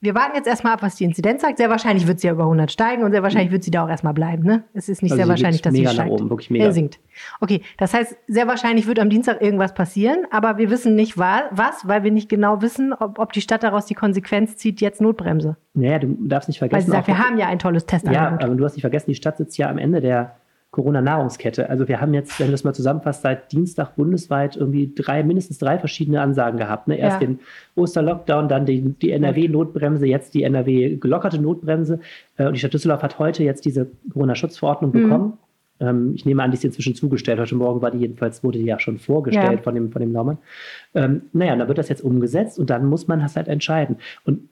[0.00, 1.56] wir warten jetzt erstmal ab, was die Inzidenz sagt.
[1.58, 3.88] Sehr wahrscheinlich wird sie ja über 100 steigen und sehr wahrscheinlich wird sie da auch
[3.88, 4.42] erstmal bleiben.
[4.44, 4.64] Ne?
[4.74, 6.12] Es ist nicht Also sehr sie wahrscheinlich, dass sie mega nach steigt.
[6.12, 6.64] oben, wirklich mega.
[6.66, 7.00] Er sinkt.
[7.40, 11.44] Okay, das heißt, sehr wahrscheinlich wird am Dienstag irgendwas passieren, aber wir wissen nicht wa-
[11.50, 15.00] was, weil wir nicht genau wissen, ob, ob die Stadt daraus die Konsequenz zieht, jetzt
[15.00, 15.56] Notbremse.
[15.74, 16.90] Naja, du darfst nicht Weil vergessen.
[16.90, 18.44] sie sagt, wir haben ja ein tolles ja, Testangebot.
[18.44, 20.36] aber du hast nicht vergessen, die Stadt sitzt ja am Ende der
[20.76, 21.68] Corona-Nahrungskette.
[21.68, 25.58] Also wir haben jetzt, wenn du das mal zusammenfasst, seit Dienstag bundesweit irgendwie drei, mindestens
[25.58, 26.86] drei verschiedene Ansagen gehabt.
[26.88, 26.96] Ne?
[26.98, 27.26] Erst Ja.
[27.26, 27.40] den
[27.74, 32.00] Osterlockdown, dann die, die NRW-Notbremse, jetzt die NRW-gelockerte Notbremse.
[32.36, 35.02] Äh, Und die Stadt Düsseldorf hat heute jetzt diese Corona-Schutzverordnung Mhm.
[35.02, 35.32] bekommen.
[35.80, 37.38] Ähm, Ich nehme an, die ist inzwischen zugestellt.
[37.40, 39.62] Heute Morgen war die jedenfalls, wurde die ja schon vorgestellt Ja.
[39.62, 40.38] von dem, von dem Laumann.
[40.94, 43.96] Ähm, naja, und dann wird das jetzt umgesetzt und dann muss man das halt entscheiden.
[44.24, 44.48] Und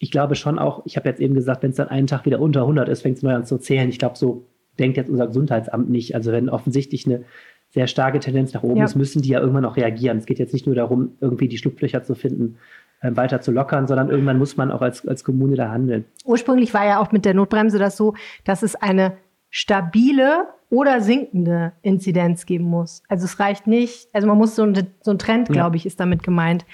[0.00, 2.40] ich glaube schon auch, ich habe jetzt eben gesagt, wenn es dann einen Tag wieder
[2.40, 3.88] unter 100 ist, fängt es neu an zu zählen.
[3.88, 4.44] Ich glaube, so
[4.78, 6.14] denkt jetzt unser Gesundheitsamt nicht.
[6.14, 7.24] Also wenn offensichtlich eine
[7.70, 8.84] sehr starke Tendenz nach oben Ja.
[8.84, 10.18] ist, müssen die ja irgendwann auch reagieren.
[10.18, 12.56] Es geht jetzt nicht nur darum, irgendwie die Schlupflöcher zu finden,
[13.00, 16.04] äh, weiter zu lockern, sondern irgendwann muss man auch als, als Kommune da handeln.
[16.24, 18.14] Ursprünglich war ja auch mit der Notbremse das so,
[18.44, 19.18] dass es eine
[19.50, 23.02] stabile oder sinkende Inzidenz geben muss.
[23.08, 25.52] Also es reicht nicht, also man muss so, ein- so ein Trend, Ja.
[25.54, 26.66] glaube ich, ist damit gemeint.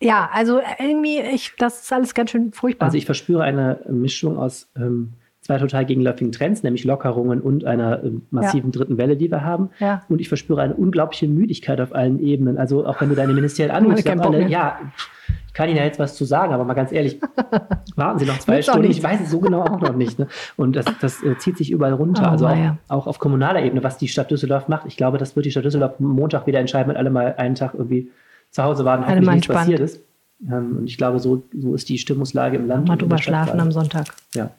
[0.00, 2.86] Ja, also irgendwie, ich, das ist alles ganz schön furchtbar.
[2.86, 5.14] Also ich verspüre eine Mischung aus ähm,
[5.50, 9.70] zwei total gegenläufigen Trends, nämlich Lockerungen und einer ähm, massiven dritten Welle, die wir haben.
[9.80, 10.02] Ja.
[10.08, 12.56] Und ich verspüre eine unglaubliche Müdigkeit auf allen Ebenen.
[12.56, 14.78] Also auch wenn du deine Ministerien anrufst, alle, ja,
[15.48, 17.20] ich kann Ihnen ja jetzt was zu sagen, aber mal ganz ehrlich,
[17.96, 18.88] warten Sie noch zwei Stunden.
[18.88, 20.20] Ich weiß es so genau auch noch nicht.
[20.20, 20.28] Ne?
[20.56, 22.22] Und das, das äh, zieht sich überall runter.
[22.26, 24.86] Oh, also auch, auch auf kommunaler Ebene, was die Stadt Düsseldorf macht.
[24.86, 27.74] Ich glaube, das wird die Stadt Düsseldorf Montag wieder entscheiden, wenn alle mal einen Tag
[27.74, 28.10] irgendwie
[28.50, 29.58] zu Hause waren, hoffentlich nichts entspannt.
[29.58, 30.00] passiert ist.
[30.48, 32.88] Ähm, und ich glaube, so, so ist die Stimmungslage im Land.
[32.88, 34.06] Mal drüber schlafen am Sonntag.
[34.34, 34.50] Ja.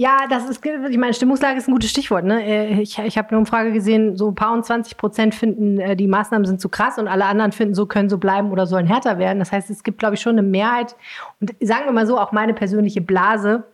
[0.00, 2.24] Ja, das ist, ich meine, Stimmungslage ist ein gutes Stichwort.
[2.24, 2.44] Ne?
[2.44, 5.96] Äh, Ich, ich habe eine Umfrage gesehen, so ein paar und 20 Prozent finden, äh,
[5.96, 8.86] die Maßnahmen sind zu krass und alle anderen finden, so können so bleiben oder sollen
[8.86, 9.40] härter werden.
[9.40, 10.94] Das heißt, es gibt, glaube ich, schon eine Mehrheit.
[11.40, 13.64] Und sagen wir mal so, auch meine persönliche Blase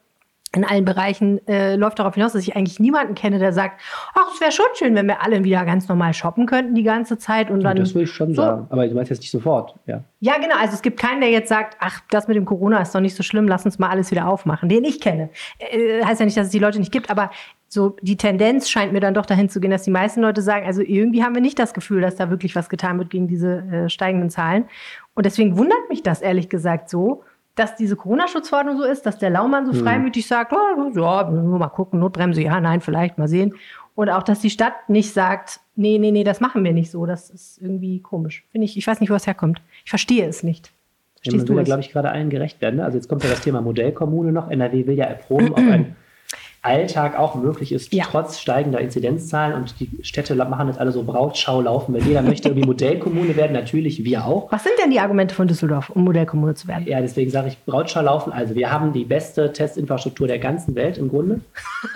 [0.55, 3.81] in allen Bereichen äh, läuft darauf hinaus, dass ich eigentlich niemanden kenne, der sagt,
[4.15, 7.19] ach, es wäre schon schön, wenn wir alle wieder ganz normal shoppen könnten die ganze
[7.19, 8.67] Zeit und dann das will ich schon so, sagen.
[8.71, 9.75] Aber du meinst jetzt nicht sofort.
[9.87, 10.05] Ja.
[10.21, 10.57] ja, genau.
[10.59, 13.17] Also es gibt keinen, der jetzt sagt, ach, das mit dem Corona ist doch nicht
[13.17, 14.69] so schlimm, lass uns mal alles wieder aufmachen.
[14.69, 15.31] Den ich kenne.
[15.59, 17.31] Äh, heißt ja nicht, dass es die Leute nicht gibt, aber
[17.69, 20.67] so die Tendenz scheint mir dann doch dahin zu gehen, dass die meisten Leute sagen,
[20.67, 23.59] also irgendwie haben wir nicht das Gefühl, dass da wirklich was getan wird gegen diese
[23.59, 24.67] äh, steigenden Zahlen.
[25.15, 29.31] Und deswegen wundert mich das ehrlich gesagt so, dass diese Corona-Schutzverordnung so ist, dass der
[29.31, 29.81] Laumann so Hm.
[29.81, 33.55] freimütig sagt, oh, ja, mal gucken, Notbremse, ja, nein, vielleicht mal sehen.
[33.95, 37.07] Und auch, dass die Stadt nicht sagt, nee, nee, nee, das machen wir nicht so.
[37.07, 38.45] Das ist irgendwie komisch.
[38.51, 39.63] Finde ich, ich weiß nicht, wo es herkommt.
[39.85, 40.67] Ich verstehe es nicht.
[40.67, 42.77] Ja, man Verstehst will du ja, glaube ich, gerade allen gerecht werden.
[42.77, 42.85] Ne?
[42.85, 44.51] Also jetzt kommt ja das Thema Modellkommune noch.
[44.51, 45.95] NRW will ja erproben, ob ein
[46.65, 48.05] Alltag auch möglich ist, Ja.
[48.11, 49.55] trotz steigender Inzidenzzahlen.
[49.55, 53.53] Und die Städte machen jetzt alle so Brautschau laufen, weil jeder möchte irgendwie Modellkommune werden.
[53.53, 54.51] Natürlich, wir auch.
[54.51, 56.87] Was sind denn die Argumente von Düsseldorf, um Modellkommune zu werden?
[56.87, 58.33] Ja, deswegen sage ich Brautschau laufen.
[58.33, 61.41] Also wir haben die beste Testinfrastruktur der ganzen Welt im Grunde.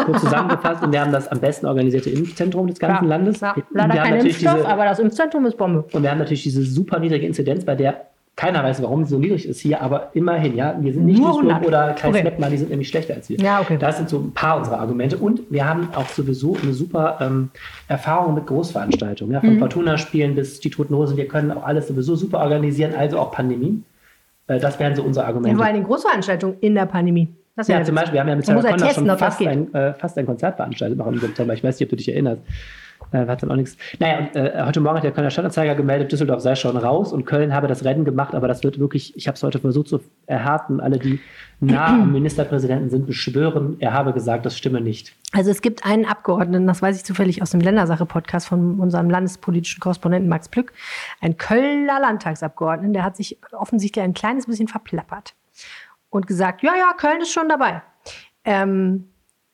[0.04, 0.82] Kurz zusammengefasst.
[0.82, 3.40] Und wir haben das am besten organisierte Impfzentrum des ganzen Ja, Landes.
[3.40, 3.54] ja.
[3.72, 5.84] Leider kein Impfstoff, diese- aber das Impfzentrum ist Bombe.
[5.92, 8.02] Und wir haben natürlich diese super niedrige Inzidenz, bei der
[8.38, 11.32] keiner weiß, warum sie so niedrig ist hier, aber immerhin, ja, wir sind nicht Nur
[11.32, 11.66] Duisburg 100.
[11.66, 12.32] oder Kreis Okay.
[12.50, 13.36] Die sind nämlich schlechter als wir.
[13.38, 13.76] Ja, okay.
[13.80, 15.16] Das sind so ein paar unserer Argumente.
[15.18, 17.50] Und wir haben auch sowieso eine super ähm,
[17.88, 19.58] Erfahrung mit Großveranstaltungen, ja, von Mhm.
[19.58, 21.16] Fortuna-Spielen bis die Toten Hosen.
[21.16, 23.84] Wir können auch alles sowieso super organisieren, also auch Pandemien.
[24.46, 25.56] Äh, das wären so unsere Ja, Argumente.
[25.56, 27.26] vor allem Großveranstaltungen in der Pandemie.
[27.56, 27.96] Das Ja, der zum.
[27.96, 30.96] Beispiel, wir haben ja mit Sarah Connor schon fast ein, äh, fast ein Konzert veranstaltet
[30.96, 31.54] noch im September.
[31.54, 32.40] Ich weiß nicht, ob du dich erinnerst.
[33.12, 33.76] Äh, hat dann auch nichts.
[33.98, 37.24] Naja, und, äh, heute Morgen hat der Kölner Stadtanzeiger gemeldet, Düsseldorf sei schon raus und
[37.24, 40.00] Köln habe das Rennen gemacht, aber das wird wirklich, ich habe es heute versucht zu
[40.26, 41.18] erhärten, alle, die
[41.60, 45.14] nah am Ministerpräsidenten sind, beschwören, er habe gesagt, das stimme nicht.
[45.32, 49.80] Also es gibt einen Abgeordneten, das weiß ich zufällig aus dem Ländersache-Podcast von unserem landespolitischen
[49.80, 50.72] Korrespondenten Max Plück,
[51.20, 55.34] ein Kölner Landtagsabgeordneten, der hat sich offensichtlich ein kleines bisschen verplappert.
[56.10, 57.82] und gesagt, ja, ja, Köln ist schon dabei.
[58.44, 59.08] Ähm,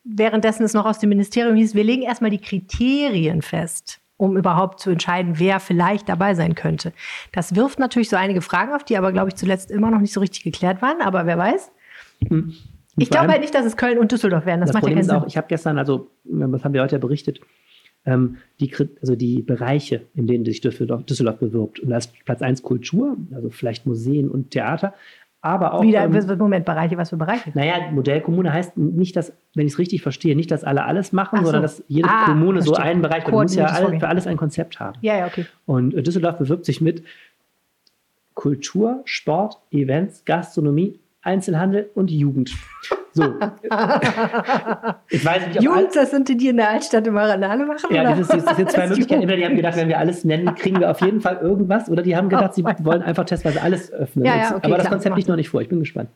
[0.05, 4.79] währenddessen es noch aus dem Ministerium hieß, wir legen erstmal die Kriterien fest, um überhaupt
[4.79, 6.93] zu entscheiden, wer vielleicht dabei sein könnte.
[7.33, 10.13] Das wirft natürlich so einige Fragen auf, die aber, glaube ich, zuletzt immer noch nicht
[10.13, 11.71] so richtig geklärt waren, aber wer weiß.
[12.29, 12.53] Hm.
[12.97, 14.61] Ich glaube halt nicht, dass es Köln und Düsseldorf werden.
[14.61, 15.15] Das, Das, macht ja Problem keinen ist Sinn.
[15.17, 17.41] auch, ich habe gestern, also, was haben wir heute ja berichtet,
[18.05, 21.79] ähm, die, also die Bereiche, in denen sich Düsseldorf, Düsseldorf bewirbt.
[21.79, 24.93] Und da ist Platz 1 Kultur, also vielleicht Museen und Theater,
[25.45, 25.81] aber auch.
[25.83, 27.51] Wieder, ähm, Moment, Bereiche, was für Bereiche?
[27.53, 31.35] naja, Modellkommune heißt nicht, dass, wenn ich es richtig verstehe, nicht, dass alle alles machen,
[31.35, 31.45] Ach so.
[31.45, 32.91] sondern dass jede Ah, Kommune so verstehe.
[32.91, 34.97] einen Bereich, man muss ja Koordiniertes alle, für alles ein Konzept haben.
[35.01, 35.45] Ja, ja, okay.
[35.65, 37.03] Und Düsseldorf bewirbt sich mit
[38.33, 42.51] Kultur, Sport, Events, Gastronomie, Einzelhandel und Jugend.
[43.13, 43.23] So.
[45.09, 47.93] ich weiß nicht, ob Jungs, das sind die, die in der Altstadt immer Ranale machen?
[47.93, 48.15] ja, oder?
[48.15, 48.99] das, sind zwei Möglichkeiten.
[48.99, 49.11] Jugend.
[49.11, 51.89] Entweder die haben gedacht, wenn wir alles nennen, kriegen wir auf jeden Fall irgendwas.
[51.89, 54.25] Oder die haben gedacht, Oh sie mein wollen einfach testweise alles öffnen.
[54.25, 55.61] Ja, ja, okay, Aber das klar, Konzept liegt noch nicht vor.
[55.61, 56.09] Ich bin gespannt.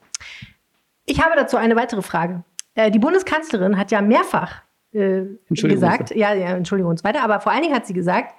[1.06, 2.44] Ich habe dazu eine weitere Frage.
[2.76, 7.40] Äh, die Bundeskanzlerin hat ja mehrfach äh, gesagt, ja, ja, Entschuldigung und so weiter, aber
[7.40, 8.36] vor allen Dingen hat sie gesagt,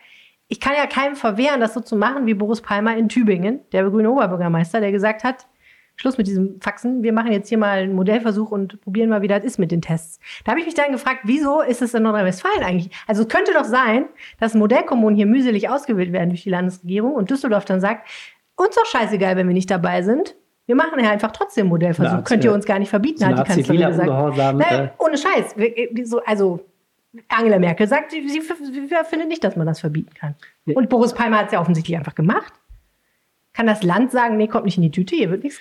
[0.48, 3.88] ich kann ja keinem verwehren, das so zu machen wie Boris Palmer in Tübingen, der
[3.88, 5.46] grüne Oberbürgermeister, der gesagt hat,
[6.00, 9.28] Schluss mit diesem Faxen, wir machen jetzt hier mal einen Modellversuch und probieren mal, wie
[9.28, 10.18] das ist mit den Tests.
[10.44, 12.90] Da habe ich mich dann gefragt, wieso ist es in Nordrhein-Westfalen eigentlich?
[13.06, 14.06] Also es könnte doch sein,
[14.38, 18.08] dass Modellkommunen hier mühselig ausgewählt werden durch die Landesregierung und Düsseldorf dann sagt,
[18.56, 20.36] uns doch scheißegal, wenn wir nicht dabei sind.
[20.64, 22.10] Wir machen ja einfach trotzdem Modellversuch.
[22.18, 24.08] Art, Könnt ihr äh, uns gar nicht verbieten, hat die Kanzlerin gesagt.
[24.58, 25.54] Naja, Äh, ohne Scheiß.
[26.08, 26.60] So- Also
[27.28, 30.34] Angela Merkel sagt, sie, sie, sie findet nicht, dass man das verbieten kann.
[30.76, 32.52] Und Boris Palmer hat es ja offensichtlich einfach gemacht.
[33.60, 35.60] Kann das Land sagen, nee, kommt nicht in die Tüte, hier wird nichts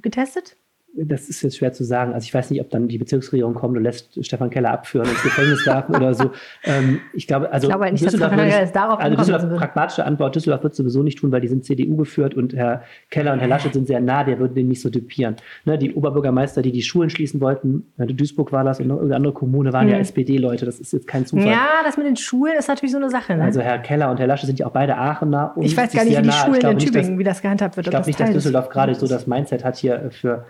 [0.00, 0.56] getestet?
[0.98, 2.12] Das ist jetzt schwer zu sagen.
[2.14, 5.22] Also ich weiß nicht, ob dann die Bezirksregierung kommt und lässt Stefan Keller abführen ins
[5.22, 6.30] Gefängnis werfen oder so.
[6.64, 9.16] Ähm, ich glaube, also Ich glaube halt nicht, dass Düsseldorf Keller ich- es darauf also
[9.16, 12.54] Düsseldorf, pragmatische Antwort, Düsseldorf wird es sowieso nicht tun, weil die sind CDU geführt und
[12.54, 15.36] Herr Keller und Herr Laschet sind sehr nah, der würde den nicht so düpieren.
[15.64, 19.16] Ne, die Oberbürgermeister, die die Schulen schließen wollten, äh, Duisburg war das und noch irgendeine
[19.16, 20.00] andere Kommune, waren ja Mhm.
[20.02, 20.64] SPD-Leute.
[20.66, 21.46] Das ist jetzt kein Zufall.
[21.48, 23.36] Ja, das mit den Schulen ist natürlich so eine Sache.
[23.36, 23.44] Ne?
[23.44, 25.52] Also Herr Keller und Herr Laschet sind ja auch beide Aachener.
[25.56, 26.32] und ich weiß gar nicht, wie die nah.
[26.34, 27.86] Schulen in nicht, Tübingen, dass- wie das gehandhabt wird.
[27.86, 30.46] ich glaube nicht, dass Düsseldorf gerade so das Mindset hat hier für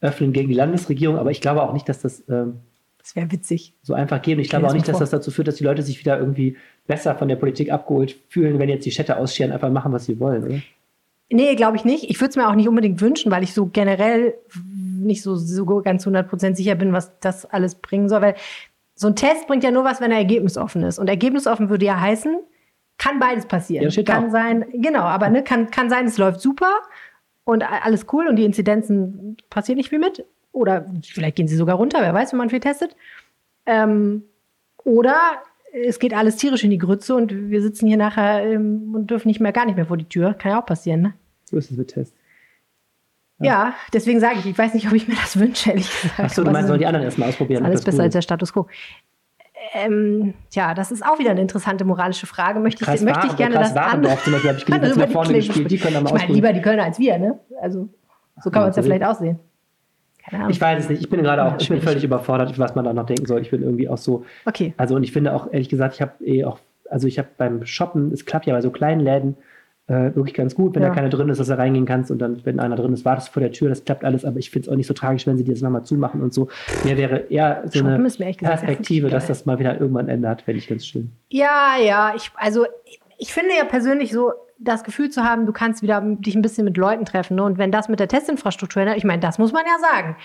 [0.00, 2.60] Öffnen gegen die Landesregierung, aber ich glaube auch nicht, dass das ähm,
[2.98, 3.74] Das wäre witzig.
[3.82, 4.36] so einfach geht.
[4.36, 5.00] Und ich Stell glaube auch nicht, dass vor.
[5.00, 8.58] das dazu führt, dass die Leute sich wieder irgendwie besser von der Politik abgeholt fühlen,
[8.58, 10.58] wenn jetzt die Städte ausscheren, einfach machen, was sie wollen, oder?
[11.30, 12.10] Nee, glaube ich nicht.
[12.10, 14.34] Ich würde es mir auch nicht unbedingt wünschen, weil ich so generell
[15.00, 18.20] nicht so, so ganz 100% sicher bin, was das alles bringen soll.
[18.20, 18.34] Weil
[18.94, 20.98] so ein Test bringt ja nur was, wenn er ergebnisoffen ist.
[20.98, 22.36] Und ergebnisoffen würde ja heißen,
[22.98, 23.88] kann beides passieren.
[23.88, 24.30] Ja, kann auch.
[24.30, 26.70] sein, genau, aber ne, kann, kann sein, es läuft super
[27.44, 30.24] und alles cool und die Inzidenzen passiert nicht viel mit.
[30.52, 32.96] Oder vielleicht gehen sie sogar runter, wer weiß, wenn man viel testet.
[33.66, 34.22] Ähm,
[34.84, 35.16] oder
[35.72, 39.28] es geht alles tierisch in die Grütze und wir sitzen hier nachher ähm, und dürfen
[39.28, 40.34] nicht mehr, gar nicht mehr vor die Tür.
[40.34, 41.14] Kann ja auch passieren, ne?
[41.44, 42.16] So ist es mit Tests.
[43.40, 46.20] Ja, deswegen sage ich, ich weiß nicht, ob ich mir das wünsche, ehrlich gesagt.
[46.20, 47.62] Achso, du meinst, es sollen die anderen erstmal ausprobieren?
[47.62, 48.66] ob alles besser cool als der Status quo.
[49.76, 52.60] Ähm, tja, das ist auch wieder eine interessante moralische Frage.
[52.60, 53.84] Möchte ich, möchte ich gerne das an.
[53.84, 55.70] Warendorf zum Beispiel, habe ich gelesen, Also nach vorne gespielt.
[55.70, 57.38] Die können Ich meine, lieber die Kölner als wir, ne?
[57.60, 57.88] Also,
[58.42, 59.40] so kann man es ja vielleicht aussehen.
[60.24, 60.50] Keine Ahnung.
[60.52, 61.00] Ich weiß es nicht.
[61.02, 63.40] Ich bin gerade auch, Ja, ich bin völlig überfordert, was man da noch denken soll.
[63.42, 64.74] Ich bin irgendwie auch so, Okay.
[64.76, 67.66] also und ich finde auch, ehrlich gesagt, ich habe eh auch, also ich habe beim
[67.66, 69.36] Shoppen, es klappt ja bei so kleinen Läden
[69.86, 70.88] äh, wirklich ganz gut, wenn Ja.
[70.88, 73.28] da keiner drin ist, dass du reingehen kannst und dann, wenn einer drin ist, wartest
[73.28, 75.26] du vor der Tür, das klappt alles, aber ich finde es auch nicht so tragisch,
[75.26, 76.48] wenn sie die jetzt nochmal zumachen und so.
[76.84, 79.28] Mir wäre eher so Shoppen eine gesagt Perspektive, dass geil.
[79.28, 81.12] das mal wieder irgendwann ändert, fände ich ganz schön.
[81.30, 82.64] Ja, ja, ich, also
[83.18, 86.64] ich finde ja persönlich so, das Gefühl zu haben, du kannst wieder dich ein bisschen
[86.64, 87.36] mit Leuten treffen.
[87.36, 87.42] Ne?
[87.42, 90.16] Und wenn das mit der Testinfrastruktur, ändert, ich meine, das muss man ja sagen.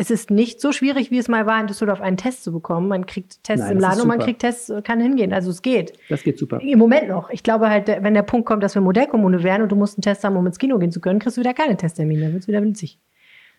[0.00, 2.86] Es ist nicht so schwierig, wie es mal war, in Düsseldorf einen Test zu bekommen.
[2.86, 5.32] Man kriegt Tests Nein, im Laden und man kriegt Tests, äh, kann hingehen.
[5.32, 5.92] Also es geht.
[6.08, 6.60] Das geht super.
[6.60, 7.30] Im Moment noch.
[7.30, 9.98] Ich glaube halt, der- wenn der Punkt kommt, dass wir Modellkommune werden und du musst
[9.98, 12.20] einen Test haben, um ins Kino gehen zu können, kriegst du wieder keine Testtermine.
[12.22, 13.00] Dann wird es wieder witzig.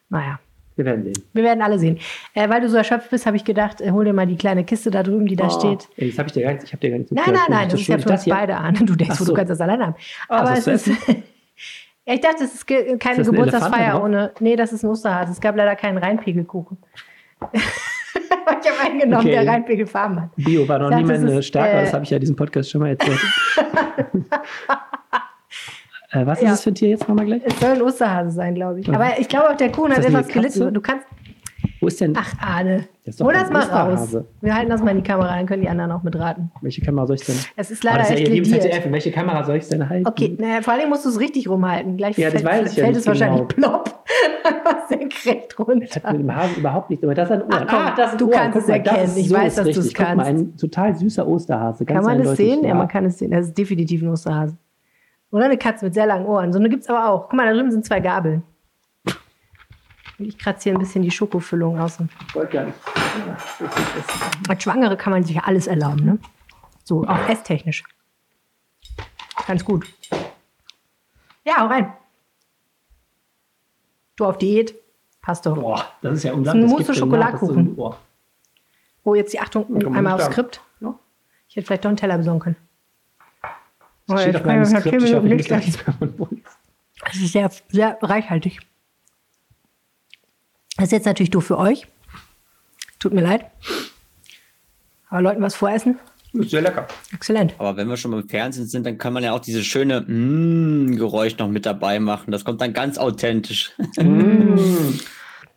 [0.07, 0.39] Naja,
[0.77, 1.23] Wir werden sehen.
[1.33, 1.97] wir werden alle sehen.
[2.33, 4.63] Äh, weil du so erschöpft bist, habe ich gedacht, äh, hol dir mal die kleine
[4.63, 5.89] Kiste da drüben, die da steht.
[5.97, 7.49] Ey, das habe ich dir gar nicht, ich habe dir gar nicht Nein, zugehört.
[7.49, 8.75] nein, nein, das ist ja für uns beide an.
[8.75, 9.25] Du denkst, Ach so.
[9.25, 9.95] du kannst das alleine haben.
[10.29, 10.99] Aber was es zu ist.
[12.09, 14.31] ja, ich dachte, es ist ge- keine das Geburtstagsfeier ohne.
[14.39, 15.31] Nee, das ist ein Osterhase.
[15.31, 16.77] Es gab leider keinen Reinpegelkuchen.
[17.53, 17.61] ich
[18.43, 19.31] habe einen genommen, Okay.
[19.43, 20.29] der Reinpegelfarben hat.
[20.35, 22.81] Bio war noch nie meine Stärke, äh, das habe ich ja in diesem Podcast schon
[22.81, 23.19] mal erzählt.
[26.11, 26.49] äh, was ist Ja.
[26.51, 27.41] das für ein Tier jetzt nochmal gleich?
[27.45, 28.89] Es soll ein Osterhase sein, glaube ich.
[28.89, 30.73] Aber ich glaube auch, der Kuchen hat etwas gelitten.
[30.73, 31.05] Du kannst.
[31.81, 32.33] Wo ist denn, Ach.
[33.05, 34.17] Das ist doch Hol das mal raus.
[34.41, 36.51] Wir halten das mal in die Kamera, dann können die anderen auch mitraten.
[36.61, 37.35] welche Kamera soll ich denn?
[37.55, 38.61] Es ist Oh, leider das ist ja echt lieben lediert.
[38.73, 38.91] ZDF.
[38.91, 40.07] Welche Kamera soll ich denn halten?
[40.07, 41.95] Okay, naja, vor allem musst du es richtig rumhalten.
[41.97, 43.69] Gleich Ja, das fällt, ja fällt nicht es wahrscheinlich genau.
[43.83, 44.03] plopp.
[44.65, 46.11] Was senkrecht Das hat runter.
[46.13, 47.03] mit dem Hasen überhaupt nichts.
[47.03, 47.47] Aber das ist ein Ohr.
[47.51, 48.31] Ach komm, das ist du Ohr.
[48.31, 49.09] kannst Guck es mal, das erkennen.
[49.11, 49.95] ist Ich so weiß, ist dass du's richtig.
[49.97, 50.41] Guck mal, kannst.
[50.43, 51.85] ein total süßer Osterhase.
[51.85, 52.61] Kann man das sehen?
[52.63, 53.31] Ja, Ja, man kann es sehen.
[53.31, 54.57] Das ist definitiv ein Osterhase.
[55.31, 56.51] Oder eine Katze mit sehr langen Ohren.
[56.51, 57.29] So eine gibt es aber auch.
[57.29, 58.43] Guck mal, da drüben sind zwei Gabeln.
[60.19, 61.97] Ich kratze hier ein bisschen die Schokofüllung aus.
[64.47, 66.19] Als Schwangere kann man sich ja alles erlauben, ne?
[66.83, 67.83] So, auch esstechnisch.
[69.47, 69.87] Ganz gut.
[71.45, 71.93] Ja, hau rein.
[74.15, 74.75] Du auf Diät.
[75.21, 75.55] Passt doch.
[75.55, 76.63] Boah, das ist ja unglaublich.
[76.63, 77.75] Das das ist so ein- Schokoladekuchen.
[77.75, 77.97] boah.
[79.03, 80.25] Oh, jetzt die Achtung, einmal aufs.
[80.25, 80.61] Skript.
[81.47, 82.55] Ich hätte vielleicht doch einen Teller besorgen können.
[84.07, 85.83] Oh, Das jetzt kann ich hoffe, ich Minuten muss da nichts.
[87.11, 88.59] Es ist sehr, sehr reichhaltig.
[90.79, 91.87] Das ist jetzt natürlich doof für euch.
[92.99, 93.51] Tut mir leid.
[95.09, 95.99] Aber Leuten was voressen?
[96.31, 96.87] Ist sehr lecker.
[97.11, 97.53] Exzellent.
[97.57, 100.95] Aber wenn wir schon beim Fernsehen sind, dann kann man ja auch dieses schöne mm,
[100.95, 102.31] Geräusch noch mit dabei machen.
[102.31, 103.73] Das kommt dann ganz authentisch.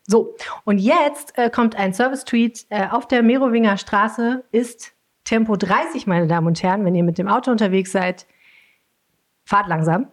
[0.04, 2.66] So, und jetzt äh, kommt ein Service-Tweet.
[2.70, 6.84] Äh, auf der Merowinger Straße ist Tempo 30, meine Damen und Herren.
[6.84, 8.26] Wenn ihr mit dem Auto unterwegs seid,
[9.44, 10.08] fahrt langsam.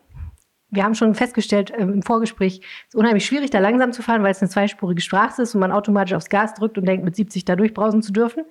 [0.72, 4.24] Wir haben schon festgestellt ähm, im Vorgespräch, es ist unheimlich schwierig, da langsam zu fahren,
[4.24, 7.16] weil es eine zweispurige Straße ist und man automatisch aufs Gas drückt und denkt, mit
[7.16, 8.44] 70 da durchbrausen zu dürfen.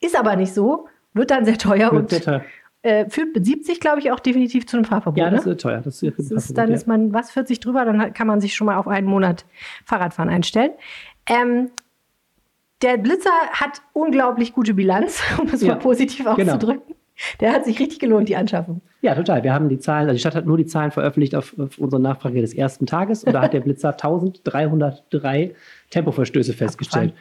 [0.00, 2.44] Ist aber nicht so, wird dann sehr teuer Wird und sehr teuer.
[2.82, 5.18] äh, führt mit 70, glaube ich, auch definitiv zu einem Fahrverbot.
[5.18, 5.50] Ja, das ne?
[5.50, 5.80] wird teuer.
[5.80, 8.66] Das ist, Das ist, dann ist man was 40 drüber, dann kann man sich schon
[8.66, 9.44] mal auf einen Monat
[9.84, 10.72] Fahrradfahren einstellen.
[11.28, 11.70] Ähm,
[12.82, 16.52] der Blitzer hat unglaublich gute Bilanz, um es Ja, mal positiv genau.
[16.52, 16.94] auszudrücken.
[17.40, 18.80] Der hat sich richtig gelohnt, die Anschaffung.
[19.04, 19.42] Ja, total.
[19.42, 22.00] Wir haben die Zahlen, also die Stadt hat nur die Zahlen veröffentlicht auf, auf unsere
[22.00, 25.54] Nachfrage des ersten Tages und da hat der Blitzer 1303
[25.90, 27.12] Tempoverstöße festgestellt.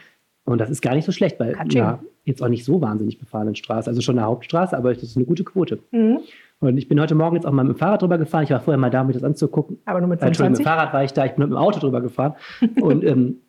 [0.46, 3.56] Und das ist gar nicht so schlecht, weil ja, jetzt auch nicht so wahnsinnig befahrenen
[3.56, 5.80] Straße, also schon eine Hauptstraße, aber das ist eine gute Quote.
[5.92, 6.20] Mhm.
[6.62, 8.46] Und ich bin heute Morgen jetzt auch mal mit dem Fahrrad drüber gefahren.
[8.46, 9.80] Ich war vorher mal da, um mir das anzugucken.
[9.84, 10.64] Aber nur mit Äh, Entschuldigung, mit 25.
[10.64, 12.36] dem Fahrrad war ich da, ich bin mit dem Auto drüber gefahren.
[12.82, 13.42] und ähm,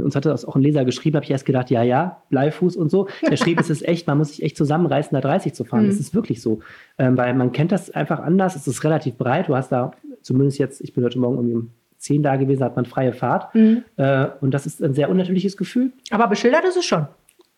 [0.00, 2.90] uns hatte das auch ein Leser geschrieben, habe ich erst gedacht, ja, ja, Bleifuß und
[2.90, 3.08] so.
[3.28, 5.84] Der schrieb, es ist echt, man muss sich echt zusammenreißen, da 30 zu fahren.
[5.84, 5.90] Mhm.
[5.90, 6.60] Es ist wirklich so.
[6.98, 8.56] Ähm, weil man kennt das einfach anders.
[8.56, 9.48] Es ist relativ breit.
[9.48, 9.90] Du hast da
[10.22, 13.54] zumindest jetzt, ich bin heute Morgen irgendwie um 10 da gewesen, hat man freie Fahrt.
[13.54, 13.84] Mhm.
[13.96, 15.92] Äh, und das ist ein sehr unnatürliches Gefühl.
[16.10, 17.06] Aber beschildert ist es schon.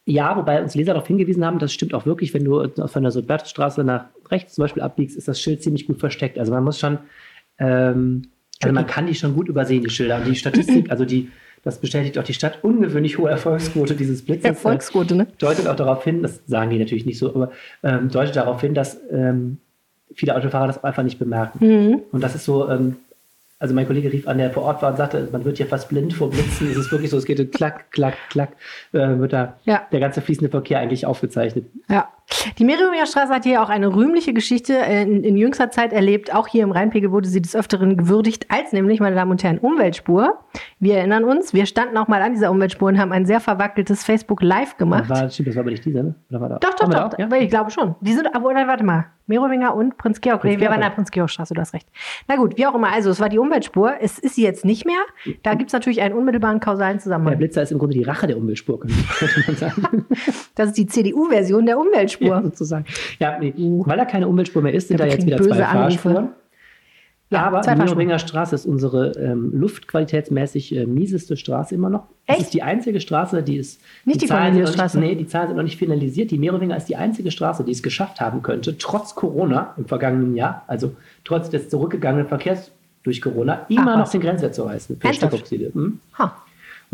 [0.06, 3.10] Ja, wobei uns Leser darauf hingewiesen haben, das stimmt auch wirklich, wenn du von der
[3.10, 6.38] Südbertstraße nach rechts zum Beispiel abbiegst, ist das Schild ziemlich gut versteckt.
[6.38, 6.98] Also man muss schon,
[7.58, 8.22] ähm,
[8.62, 10.18] also man kann die schon gut übersehen, die Schilder.
[10.18, 11.30] Und die Statistik, also die,
[11.64, 14.44] das bestätigt auch die Stadt, ungewöhnlich hohe Erfolgsquote dieses Blitzes.
[14.44, 15.22] Erfolgsquote, ne?
[15.24, 17.50] Äh, deutet auch darauf hin, das sagen die natürlich nicht so, aber
[17.82, 19.58] ähm, deutet darauf hin, dass ähm,
[20.14, 21.64] viele Autofahrer das einfach nicht bemerken.
[21.66, 22.00] Mhm.
[22.12, 22.96] Und das ist so, ähm,
[23.58, 25.88] also mein Kollege rief an, der vor Ort war und sagte, man wird ja fast
[25.88, 26.70] blind vor Blitzen.
[26.70, 28.50] Es ist wirklich so, es geht klack, klack, klack,
[28.92, 29.86] äh, wird da Ja.
[29.90, 31.64] der ganze fließende Verkehr eigentlich aufgezeichnet.
[31.88, 32.08] Ja.
[32.58, 36.34] Die Meriumer Straße hat hier auch eine rühmliche Geschichte äh, in, in jüngster Zeit erlebt.
[36.34, 39.58] Auch hier im Rheinpegel wurde sie des Öfteren gewürdigt als nämlich, meine Damen und Herren,
[39.58, 40.38] Umweltspur.
[40.78, 44.04] Wir erinnern uns, wir standen auch mal an dieser Umweltspur und haben ein sehr verwackeltes
[44.04, 45.08] Facebook Live gemacht.
[45.08, 46.14] War, stimmt, das war aber nicht dieser, ne?
[46.30, 46.58] Oder war da?
[46.58, 46.90] Doch, doch, doch.
[46.90, 47.18] da auch?
[47.18, 47.36] Ja?
[47.38, 47.94] Ich glaube schon.
[48.00, 49.06] Die sind, aber oder, warte mal.
[49.26, 50.42] Merowinger und Prinz Georg.
[50.42, 51.88] Prinz Nee, wir waren an der Prinz Georg Straße, du hast recht.
[52.28, 52.92] Na gut, wie auch immer.
[52.92, 53.94] Also, es war die Umweltspur.
[54.00, 54.98] Es ist sie jetzt nicht mehr.
[55.42, 57.38] Da gibt es natürlich einen unmittelbaren kausalen Der Zusammenhang.
[57.38, 58.94] Blitzer ist im Grunde die Rache der Umweltspur, könnte
[59.46, 60.06] man sagen.
[60.54, 62.13] Das ist die CDU-Version der Umweltspur.
[62.20, 62.84] Ja, sozusagen.
[63.18, 65.66] Ja, nee, weil da keine Umweltspur mehr ist, sind Ja, da jetzt wieder zwei böse
[65.66, 65.98] Anrufe.
[65.98, 66.28] Fahrspuren.
[67.30, 67.88] Ja, aber die Fahrspuren.
[67.88, 72.06] Merowinger Straße ist unsere ähm, luftqualitätsmäßig äh, mieseste Straße immer noch.
[72.26, 72.46] Das Echt?
[72.46, 73.80] ist die einzige Straße, die ist.
[74.04, 75.00] Nicht die Zahlen sind noch Corneliusstraße.
[75.00, 76.30] Nee, die Zahlen sind noch nicht finalisiert.
[76.30, 80.36] Die Merowinger ist die einzige Straße, die es geschafft haben könnte, trotz Corona im vergangenen
[80.36, 82.70] Jahr, also trotz des zurückgegangenen Verkehrs
[83.02, 85.34] durch Corona, immer Ach, noch den Grenzwert zu reißen für Ernsthaft?
[85.34, 85.70] Stickoxide.
[85.74, 86.00] Mhm.
[86.18, 86.36] Ha.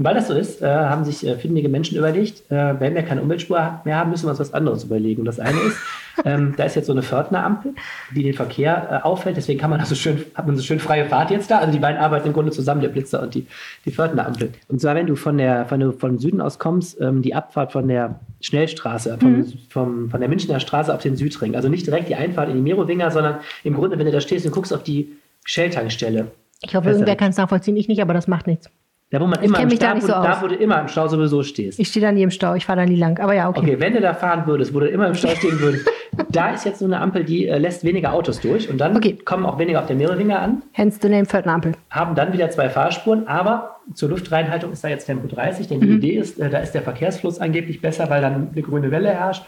[0.00, 3.02] Und weil das so ist, äh, haben sich äh, findige Menschen überlegt, äh, wenn wir
[3.02, 5.20] keine Umweltspur mehr haben, müssen wir uns was anderes überlegen.
[5.20, 5.76] Und das eine ist,
[6.24, 7.74] ähm, da ist jetzt so eine Pförtnerampel,
[8.16, 9.36] die den Verkehr äh, auffällt.
[9.36, 11.58] Deswegen kann man also schön, hat man so schön freie Fahrt jetzt da.
[11.58, 13.46] Also die beiden arbeiten im Grunde zusammen, der Blitzer und die,
[13.84, 14.52] die Pförtnerampel.
[14.68, 17.72] Und zwar, wenn du von der, von, der, von Süden aus kommst, ähm, die Abfahrt
[17.72, 21.56] von der Schnellstraße, vom, vom, von der Münchner Straße auf den Südring.
[21.56, 24.46] Also nicht direkt die Einfahrt in die Merowinger, sondern im Grunde, wenn du da stehst
[24.46, 25.12] und guckst auf die
[25.44, 26.28] Shell-Tankstelle.
[26.62, 27.00] Ich hoffe, Besser.
[27.00, 27.76] irgendwer kann es nachvollziehen.
[27.76, 28.70] Ich nicht, aber das macht nichts.
[29.10, 30.86] Da, wo man Ich immer im da Stau, wo, so da, wo du immer im
[30.88, 31.80] Stau sowieso stehst.
[31.80, 32.54] Ich stehe da nie im Stau.
[32.54, 33.18] Ich fahre da nie lang.
[33.18, 33.58] Aber ja, okay.
[33.60, 35.88] Okay, wenn du da fahren würdest, wo du immer im Stau stehen würdest,
[36.28, 39.18] da ist jetzt so eine Ampel, die äh, lässt weniger Autos durch und dann Okay.
[39.24, 41.72] kommen auch weniger auf der Merowinger an, Hence the name Pförtnerampel.
[41.90, 45.86] haben dann wieder zwei Fahrspuren, aber zur Luftreinhaltung ist da jetzt Tempo 30, denn die
[45.88, 45.96] Mhm.
[45.96, 49.42] Idee ist, äh, da ist der Verkehrsfluss angeblich besser, weil dann eine grüne Welle herrscht.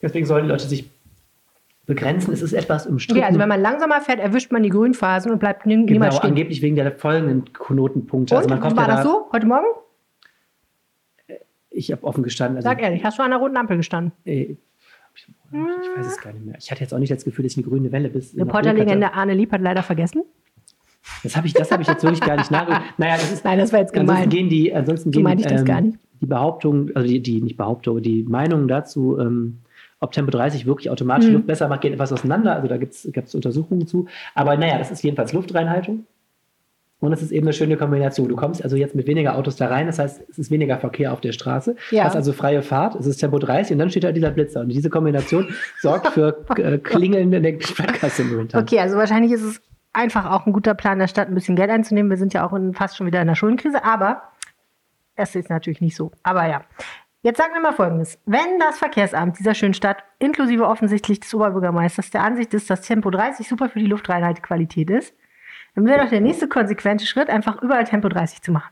[0.00, 0.88] Deswegen sollen die Leute sich
[1.86, 2.32] begrenzen.
[2.32, 3.18] Es ist etwas umstritten.
[3.18, 6.16] Okay, also wenn man langsamer fährt, erwischt man die Grünphasen und bleibt nie- genau, niemals
[6.16, 6.30] stehen.
[6.30, 8.34] angeblich wegen der folgenden Knotenpunkte.
[8.34, 9.66] Und, Also man kommt war ja das da, so heute Morgen?
[11.70, 12.56] Ich habe offen gestanden.
[12.58, 14.12] Also, Sag ehrlich, hast du an der roten Ampel gestanden?
[14.24, 14.56] äh,
[15.12, 15.28] ich
[15.96, 16.56] weiß es gar nicht mehr.
[16.58, 18.34] Ich hatte jetzt auch nicht das Gefühl, dass ich eine grüne Welle bis.
[18.34, 20.22] nach Reporterlegende Arne Lieb hat leider vergessen.
[21.22, 22.84] Das habe ich, das hab ich jetzt wirklich gar nicht nachgeguckt.
[22.98, 24.08] Naja, das ist, Nein, das war jetzt gemein.
[24.08, 25.98] ansonsten gehen die, ansonsten So gehen ich das ähm, gar nicht.
[26.20, 29.58] die Behauptungen, also die, die nicht Behauptungen, die Meinungen dazu, ähm,
[30.04, 31.34] ob Tempo 30 wirklich automatisch Mhm.
[31.34, 32.54] Luft besser macht, gehen etwas auseinander.
[32.54, 34.06] Also da gibt es Untersuchungen zu.
[34.34, 36.06] Aber naja, das ist jedenfalls Luftreinhaltung.
[37.00, 38.28] Und es ist eben eine schöne Kombination.
[38.28, 41.12] Du kommst also jetzt mit weniger Autos da rein, das heißt, es ist weniger Verkehr
[41.12, 41.76] auf der Straße.
[41.90, 42.02] Ja.
[42.02, 44.60] Du hast also freie Fahrt, es ist Tempo 30 und dann steht da dieser Blitzer.
[44.60, 45.48] Und diese Kombination
[45.82, 48.62] sorgt für äh, Klingeln in der Stadtkasse momentan.
[48.62, 49.60] Okay, also wahrscheinlich ist es
[49.92, 52.10] einfach auch ein guter Plan der Stadt, ein bisschen Geld einzunehmen.
[52.10, 54.22] Wir sind ja auch in, fast schon wieder in der Schuldenkrise, aber
[55.16, 56.10] es ist natürlich nicht so.
[56.22, 56.62] Aber ja.
[57.24, 58.18] Jetzt sagen wir mal Folgendes.
[58.26, 63.08] Wenn das Verkehrsamt dieser schönen Stadt, inklusive offensichtlich des Oberbürgermeisters, der Ansicht ist, dass Tempo
[63.08, 65.14] 30 super für die Luftreinhaltequalität ist,
[65.74, 68.70] dann wäre doch der nächste konsequente Schritt, einfach überall Tempo 30 zu machen.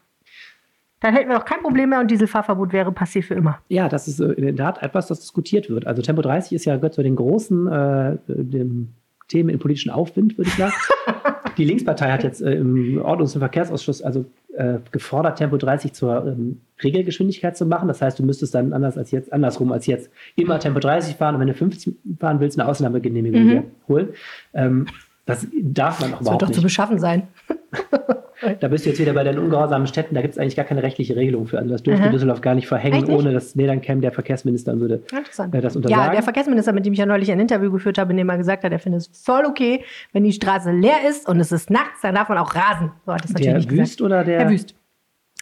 [1.00, 3.58] Dann hätten wir doch kein Problem mehr und Dieselfahrverbot wäre passé für immer.
[3.68, 5.86] Ja, das ist äh, in der Tat etwas, das diskutiert wird.
[5.86, 8.92] Also Tempo 30 ist ja gehört zu den großen äh, dem
[9.28, 10.74] Themen im politischen Aufwind, würde ich sagen.
[11.56, 14.26] Die Linkspartei hat jetzt äh, im Ordnungs- und Verkehrsausschuss also
[14.56, 17.88] äh, gefordert, Tempo 30 zur ähm, Regelgeschwindigkeit zu machen.
[17.88, 21.34] Das heißt, du müsstest dann anders als jetzt, andersrum als jetzt immer Tempo 30 fahren
[21.36, 23.64] und wenn du 50 fahren willst, eine Ausnahmegenehmigung Mhm.
[23.88, 24.08] holen.
[24.54, 24.86] Ähm,
[25.24, 26.56] das darf man auch Das wird doch nicht.
[26.56, 27.28] zu beschaffen sein.
[28.60, 30.82] Da bist du jetzt wieder bei den ungehorsamen Städten, da gibt es eigentlich gar keine
[30.82, 31.58] rechtliche Regelung für.
[31.58, 32.10] Also das dürfte Aha.
[32.10, 33.10] Düsseldorf gar nicht verhängen, nicht?
[33.10, 35.54] ohne dass nee, dann käme der Verkehrsminister und würde Interessant.
[35.54, 36.12] äh, das Ja, untersagen.
[36.12, 38.64] der Verkehrsminister, mit dem ich ja neulich ein Interview geführt habe, in dem er gesagt
[38.64, 42.00] hat, er findet es voll okay, wenn die Straße leer ist und es ist nachts,
[42.02, 42.90] dann darf man auch rasen.
[43.06, 44.00] So hat das natürlich der Wüst gesagt.
[44.02, 44.40] oder der?
[44.40, 44.74] Herr Wüst.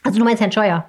[0.03, 0.85] Also du meinst Herrn Scheuer.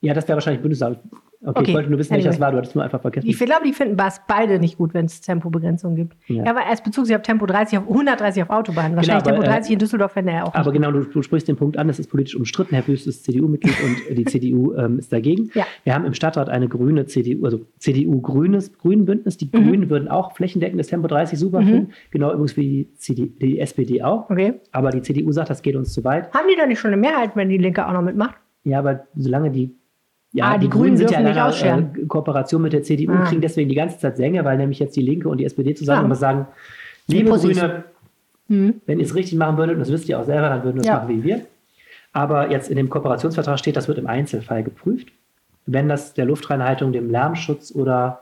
[0.00, 0.98] Ja, das wäre wahrscheinlich Bundesamt.
[1.42, 2.26] Okay, Okay, ich wollte nur wissen, anyway.
[2.26, 2.50] das war.
[2.52, 3.46] Du hattest nur einfach Ich vergessen.
[3.46, 6.14] glaube, die finden es beide nicht gut, wenn es Tempobegrenzungen gibt.
[6.26, 6.44] Ja.
[6.44, 6.50] Ja.
[6.50, 8.94] aber er bezog sich auf Tempo 30 auf 130 auf Autobahnen.
[8.96, 11.48] Wahrscheinlich aber, Tempo äh, 30 in Düsseldorf fände er auch Aber genau, du, du sprichst
[11.48, 12.74] den Punkt an, das ist politisch umstritten.
[12.74, 15.50] Herr Wüst ist CDU-Mitglied und äh, die CDU ähm, ist dagegen.
[15.54, 15.64] Ja.
[15.84, 19.36] Wir haben im Stadtrat eine grüne CDU, also CDU-grünes Grünenbündnis.
[19.36, 19.50] Die Mhm.
[19.68, 21.92] Grünen würden auch flächendeckendes Tempo 30 super finden.
[22.10, 24.28] Genau übrigens wie die, CD, die SPD auch.
[24.30, 24.60] Okay.
[24.72, 26.32] Aber die CDU sagt, das geht uns zu weit.
[26.34, 28.34] Haben die da nicht schon eine Mehrheit, wenn die Linke auch noch mitmacht?
[28.64, 29.74] Ja, aber solange die.
[30.32, 33.24] Ja, Ah, die Grünen sind ja in einer äh, Kooperation mit der CDU, Ah.
[33.24, 36.04] kriegen deswegen die ganze Zeit Sänge, weil nämlich jetzt die Linke und die SPD zusammen
[36.04, 36.46] immer sagen,
[37.08, 37.30] Die liebe.
[37.36, 37.84] Grüne,
[38.46, 38.80] Mhm.
[38.86, 40.80] wenn ihr es richtig machen würdet, und das wisst ihr auch selber, dann würden wir
[40.82, 40.94] es Ja.
[40.96, 41.40] machen wie wir.
[42.12, 45.08] Aber jetzt in dem Kooperationsvertrag steht, das wird im Einzelfall geprüft.
[45.66, 48.20] Wenn das der Luftreinhaltung, dem Lärmschutz oder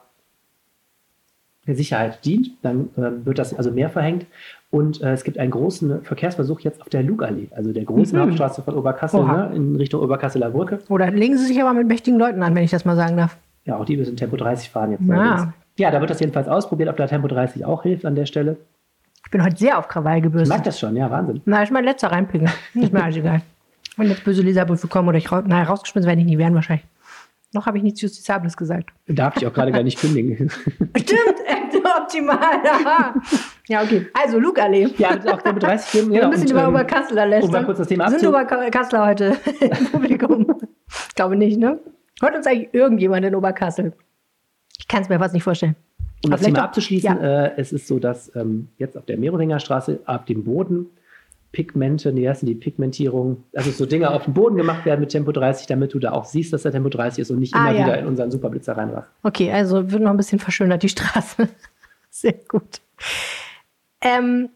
[1.67, 4.27] der Sicherheit dient, dann äh, wird das also mehr verhängt.
[4.71, 8.23] Und äh, es gibt einen großen Verkehrsversuch jetzt auf der Lugallee, also der großen Mhm.
[8.25, 10.79] Hauptstraße von Oberkassel ne, in Richtung Oberkasseler Brücke.
[10.91, 13.39] Oder legen sie sich aber mit mächtigen Leuten an, wenn ich das mal sagen darf.
[13.65, 15.03] Ja, auch die müssen Tempo 30 fahren jetzt.
[15.79, 15.91] Ja.
[15.91, 18.57] da wird das jedenfalls ausprobiert, ob da Tempo 30 auch hilft an der Stelle.
[19.25, 20.67] Ich bin heute sehr auf Krawall Ich mag gebürstet.
[20.67, 21.41] das schon, ja, Wahnsinn.
[21.45, 22.51] Na, ich mein letzter reinpingeln.
[22.75, 23.41] Ist mir alles egal.
[23.97, 26.87] Wenn jetzt böse Leserbriefe kommen oder ich raus, na, rausgeschmissen werde ich nie werden wahrscheinlich.
[27.55, 28.91] Noch habe ich nichts Justizables gesagt.
[29.07, 30.51] Darf ich auch gerade gar nicht kündigen.
[30.97, 32.39] Stimmt, äh, optimal.
[32.39, 33.15] Aha.
[33.69, 34.07] Ja, okay.
[34.13, 34.89] Also, Lugallee.
[34.99, 36.11] ja, das ist auch Tempo 30 Filmen.
[36.13, 37.49] Wir Ja, ein bisschen und, über ähm, Oberkasseler lästern.
[37.49, 40.47] um mal kurz das Thema Sind Oberkassler heute im Publikum?
[41.09, 41.79] Ich glaube nicht, ne?
[42.21, 43.93] Hört uns eigentlich irgendjemand in Oberkassel?
[44.79, 45.77] Ich kann es mir fast nicht vorstellen.
[46.25, 47.45] Um das Thema abzuschließen, Ja.
[47.47, 50.87] äh, es ist so, dass ähm, jetzt auf der Merowinger Straße ab dem Boden
[51.53, 55.09] Pigmente, nee, das sind die Pigmentierung, also so Dinge auf dem Boden gemacht werden mit
[55.11, 57.71] Tempo 30, damit du da auch siehst, dass da Tempo 30 ist und nicht Ah,
[57.71, 57.87] immer ja.
[57.87, 59.09] wieder in unseren Superblitzer reinrasst.
[59.23, 61.49] Okay, also wird noch ein bisschen verschönert, die Straße.
[62.11, 62.81] Sehr gut.
[64.03, 64.51] Ähm,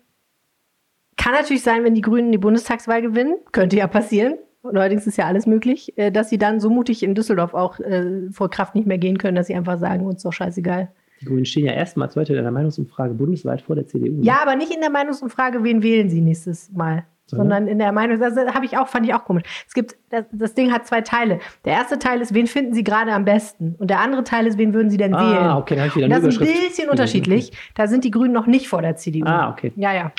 [1.16, 4.34] kann natürlich sein, wenn die Grünen die Bundestagswahl gewinnen, könnte ja passieren.
[4.62, 8.30] Allerdings ist ja alles möglich, äh, dass sie dann so mutig in Düsseldorf auch äh,
[8.30, 10.92] vor Kraft nicht mehr gehen können, dass sie einfach sagen, uns doch scheißegal.
[11.22, 14.20] Die Grünen stehen ja erstmals heute in der Meinungsumfrage bundesweit vor der CDU.
[14.22, 17.04] Ja, aber nicht in der Meinungsumfrage, wen wählen sie nächstes Mal.
[17.26, 17.66] Sondern?
[17.68, 19.44] In der Meinung, das habe ich auch, fand ich auch komisch.
[19.66, 21.38] Es gibt, das, das Ding hat zwei Teile.
[21.64, 23.76] Der erste Teil ist, wen finden Sie gerade am besten?
[23.78, 25.50] Und der andere Teil ist, wen würden Sie denn Ah, wählen?
[25.56, 27.52] okay, dann habe ich wieder Und eine das ist ein bisschen unterschiedlich.
[27.74, 29.24] Da sind die Grünen noch nicht vor der CDU.
[29.24, 29.72] Ah, okay.
[29.76, 30.12] Ja, ja.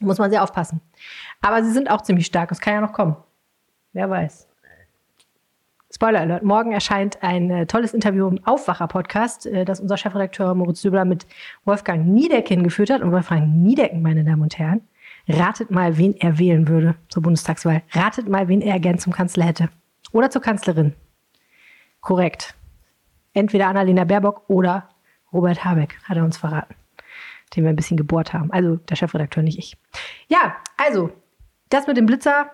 [0.00, 0.80] Muss man sehr aufpassen.
[1.42, 2.48] Aber sie sind auch ziemlich stark.
[2.48, 3.16] Das kann ja noch kommen.
[3.92, 4.48] Wer weiß.
[5.94, 6.42] Spoiler Alert.
[6.42, 11.24] Morgen erscheint ein äh, tolles Interview im Aufwacher-Podcast, äh, das unser Chefredakteur Moritz Döbler mit
[11.64, 13.00] Wolfgang Niedecken geführt hat.
[13.00, 14.80] Und Wolfgang Niedecken, meine Damen und Herren,
[15.28, 17.82] ratet mal, wen er wählen würde zur Bundestagswahl.
[17.92, 19.68] Ratet mal, wen er gern zum Kanzler hätte.
[20.10, 20.94] Oder zur Kanzlerin.
[22.00, 22.56] Korrekt.
[23.32, 24.88] Entweder Annalena Baerbock oder
[25.32, 26.74] Robert Habeck, hat er uns verraten.
[27.54, 28.50] Den wir ein bisschen gebohrt haben.
[28.50, 29.76] Also der Chefredakteur, nicht ich.
[30.26, 31.12] Ja, also,
[31.70, 32.50] das mit dem Blitzer,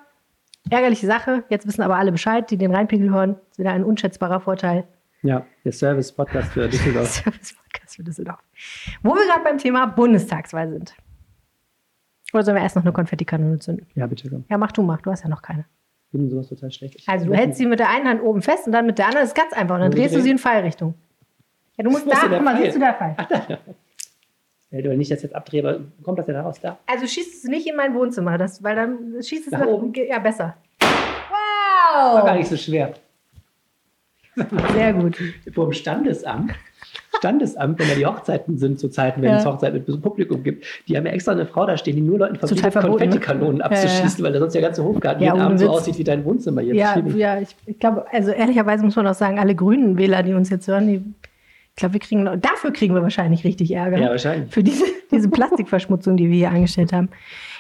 [0.68, 1.44] ärgerliche Sache.
[1.48, 3.34] Jetzt wissen aber alle Bescheid, die den Rheinpegel hören.
[3.34, 4.84] Das ist wieder ein unschätzbarer Vorteil.
[5.22, 7.08] Ja, der Service-Podcast für Düsseldorf.
[7.08, 8.38] Service-Podcast für Düsseldorf.
[9.02, 10.94] Wo wir gerade beim Thema Bundestagswahl sind.
[12.32, 13.86] Oder sollen wir erst noch eine Konfettikanone zünden?
[13.94, 14.44] ja, bitte komm.
[14.48, 15.00] Ja, mach du, mach.
[15.02, 15.64] Du hast ja noch keine.
[16.06, 16.94] Ich bin sowas total schlecht.
[16.96, 19.06] Ich Also du hältst sie mit der einen Hand oben fest und dann mit der
[19.06, 19.22] anderen.
[19.24, 19.74] Das ist ganz einfach.
[19.76, 20.94] Und dann drehst du sie in Fallrichtung.
[21.76, 22.64] Ja, du musst da, guck mal, Pfeil?
[22.64, 23.16] siehst du der Fall.
[24.72, 26.78] Ja, du nicht das jetzt abdrehe, aber kommt das denn daraus da?
[26.86, 29.92] Also schießt es nicht in mein Wohnzimmer, das, weil dann schießt es Nach nach oben?
[29.94, 30.56] Ja, besser.
[30.78, 32.38] War gar Wow!
[32.38, 32.94] nicht so schwer.
[34.72, 35.18] Sehr gut.
[35.52, 36.52] Vor dem Standesamt.
[37.18, 39.38] Standesamt, wenn da die Hochzeiten sind, zu Zeiten, wenn Ja.
[39.38, 42.18] es Hochzeiten mit Publikum gibt, die haben ja extra eine Frau da stehen, die nur
[42.18, 42.80] Leuten verbietet, ne?
[42.80, 45.72] Konfettikanonen abzuschießen, weil da sonst der ganze Hofgarten Ja, jeden Abend so Witz.
[45.72, 46.74] aussieht wie dein Wohnzimmer hier.
[46.74, 50.32] Ja, ja ich, ich glaube, also ehrlicherweise muss man auch sagen, alle grünen Wähler, die
[50.32, 51.02] uns jetzt hören, die,
[51.70, 53.98] ich glaube, wir kriegen, dafür kriegen wir wahrscheinlich richtig Ärger.
[53.98, 54.52] ja, wahrscheinlich.
[54.52, 57.08] Für diese, diese Plastikverschmutzung, die wir hier angestellt haben.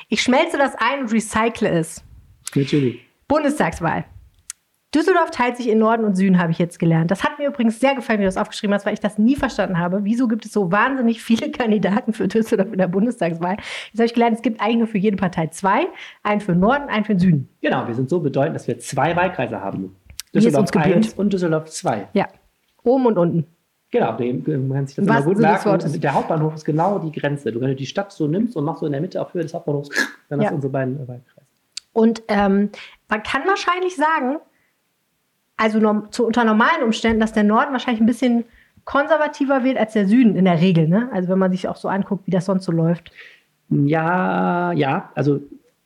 [0.08, 2.04] Ich schmelze das ein und recycle es.
[2.54, 3.00] Natürlich.
[3.28, 4.04] Bundestagswahl.
[4.92, 7.12] Düsseldorf teilt sich in Norden und Süden, habe ich jetzt gelernt.
[7.12, 9.36] Das hat mir übrigens sehr gefallen, wie du das aufgeschrieben hast, weil ich das nie
[9.36, 10.00] verstanden habe.
[10.02, 13.56] Wieso gibt es so wahnsinnig viele Kandidaten für Düsseldorf in der Bundestagswahl?
[13.92, 15.86] Jetzt habe ich gelernt, es gibt eigentlich nur für jede Partei zwei.
[16.24, 17.48] Einen für den Norden, einen für den Süden.
[17.60, 19.94] Genau, wir sind so bedeutend, dass wir zwei Wahlkreise haben.
[20.34, 20.96] Düsseldorf uns gebührt.
[20.96, 22.08] 1 und Düsseldorf 2.
[22.12, 22.26] Ja.
[22.82, 23.46] Oben und unten.
[23.92, 26.00] Genau, dem man kann sich das Im immer gut merken.
[26.00, 27.50] Der Hauptbahnhof ist genau die Grenze.
[27.50, 29.42] Du, wenn du die Stadt so nimmst und machst so in der Mitte auf Höhe
[29.42, 29.88] des Hauptbahnhofs,
[30.28, 30.50] dann hast Ja.
[30.50, 31.46] du unsere beiden äh, Wahlkreise.
[31.92, 32.70] Und ähm,
[33.08, 34.36] man kann wahrscheinlich sagen,
[35.56, 38.44] also zu, unter normalen Umständen, dass der Norden wahrscheinlich ein bisschen
[38.84, 40.88] konservativer wird als der Süden in der Regel.
[40.88, 41.10] Ne?
[41.12, 43.10] Also wenn man sich auch so anguckt, wie das sonst so läuft.
[43.68, 45.40] Ja, ja, also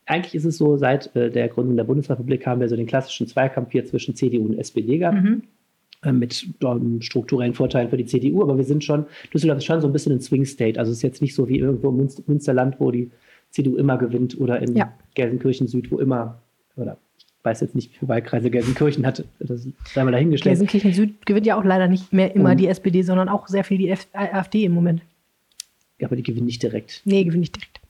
[0.07, 3.27] eigentlich ist es so, seit äh, der Gründung der Bundesrepublik haben wir so den klassischen
[3.27, 5.17] Zweikampf hier zwischen CDU und SPD gehabt.
[5.23, 5.43] Mhm.
[6.05, 9.81] Äh, Mit ähm, strukturellen Vorteilen für die CDU, aber wir sind schon, Düsseldorf ist schon
[9.81, 10.79] so ein bisschen ein Swing State.
[10.79, 13.11] Also es ist jetzt nicht so wie irgendwo im Münster, Münsterland, wo die
[13.51, 14.93] CDU immer gewinnt oder in Ja.
[15.15, 16.41] Gelsenkirchen Süd, wo immer,
[16.77, 20.53] oder ich weiß jetzt nicht, wie viele Wahlkreise Gelsenkirchen hat, das sei mal dahingestellt.
[20.59, 23.65] Gelsenkirchen Süd gewinnt ja auch leider nicht mehr immer Und- die SPD, sondern auch sehr
[23.65, 25.03] viel die AfD im Moment.
[26.01, 27.03] Ja, aber die gewinnen nicht direkt.
[27.05, 27.81] Nee, gewinnt nicht direkt.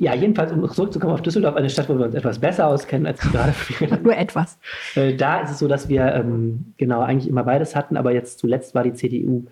[0.00, 3.20] Ja, jedenfalls, um zurückzukommen auf Düsseldorf, eine Stadt, wo wir uns etwas besser auskennen als
[3.20, 3.52] die gerade.
[4.02, 4.56] Nur etwas.
[4.94, 8.38] Äh, da ist es so, dass wir ähm, genau eigentlich immer beides hatten, aber jetzt
[8.38, 9.46] zuletzt war die CDU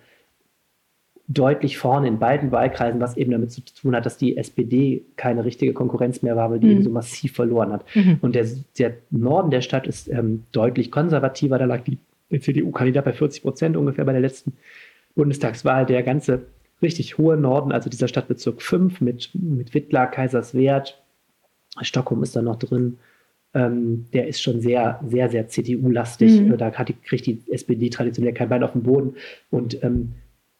[1.28, 5.44] deutlich vorne in beiden Wahlkreisen, was eben damit zu tun hat, dass die SPD keine
[5.44, 6.72] richtige Konkurrenz mehr war, weil die Mhm.
[6.74, 7.84] eben so massiv verloren hat.
[7.96, 8.18] Mhm.
[8.20, 8.46] Und der,
[8.78, 11.58] der Norden der Stadt ist ähm, deutlich konservativer.
[11.58, 11.98] Da lag die,
[12.30, 14.52] der CDU-Kandidat bei 40 Prozent ungefähr bei der letzten
[15.16, 15.84] Bundestagswahl.
[15.86, 16.42] Der ganze
[16.82, 21.02] richtig hohe Norden, also dieser Stadtbezirk 5 mit, mit Wittlar, Kaiserswerth,
[21.82, 22.98] Stockholm ist da noch drin.
[23.54, 26.40] Ähm, der ist schon sehr, sehr, sehr CDU-lastig.
[26.40, 26.56] Mhm.
[26.58, 29.16] Da die, kriegt die SPD traditionell kein Bein auf den Boden.
[29.50, 30.14] Und ähm,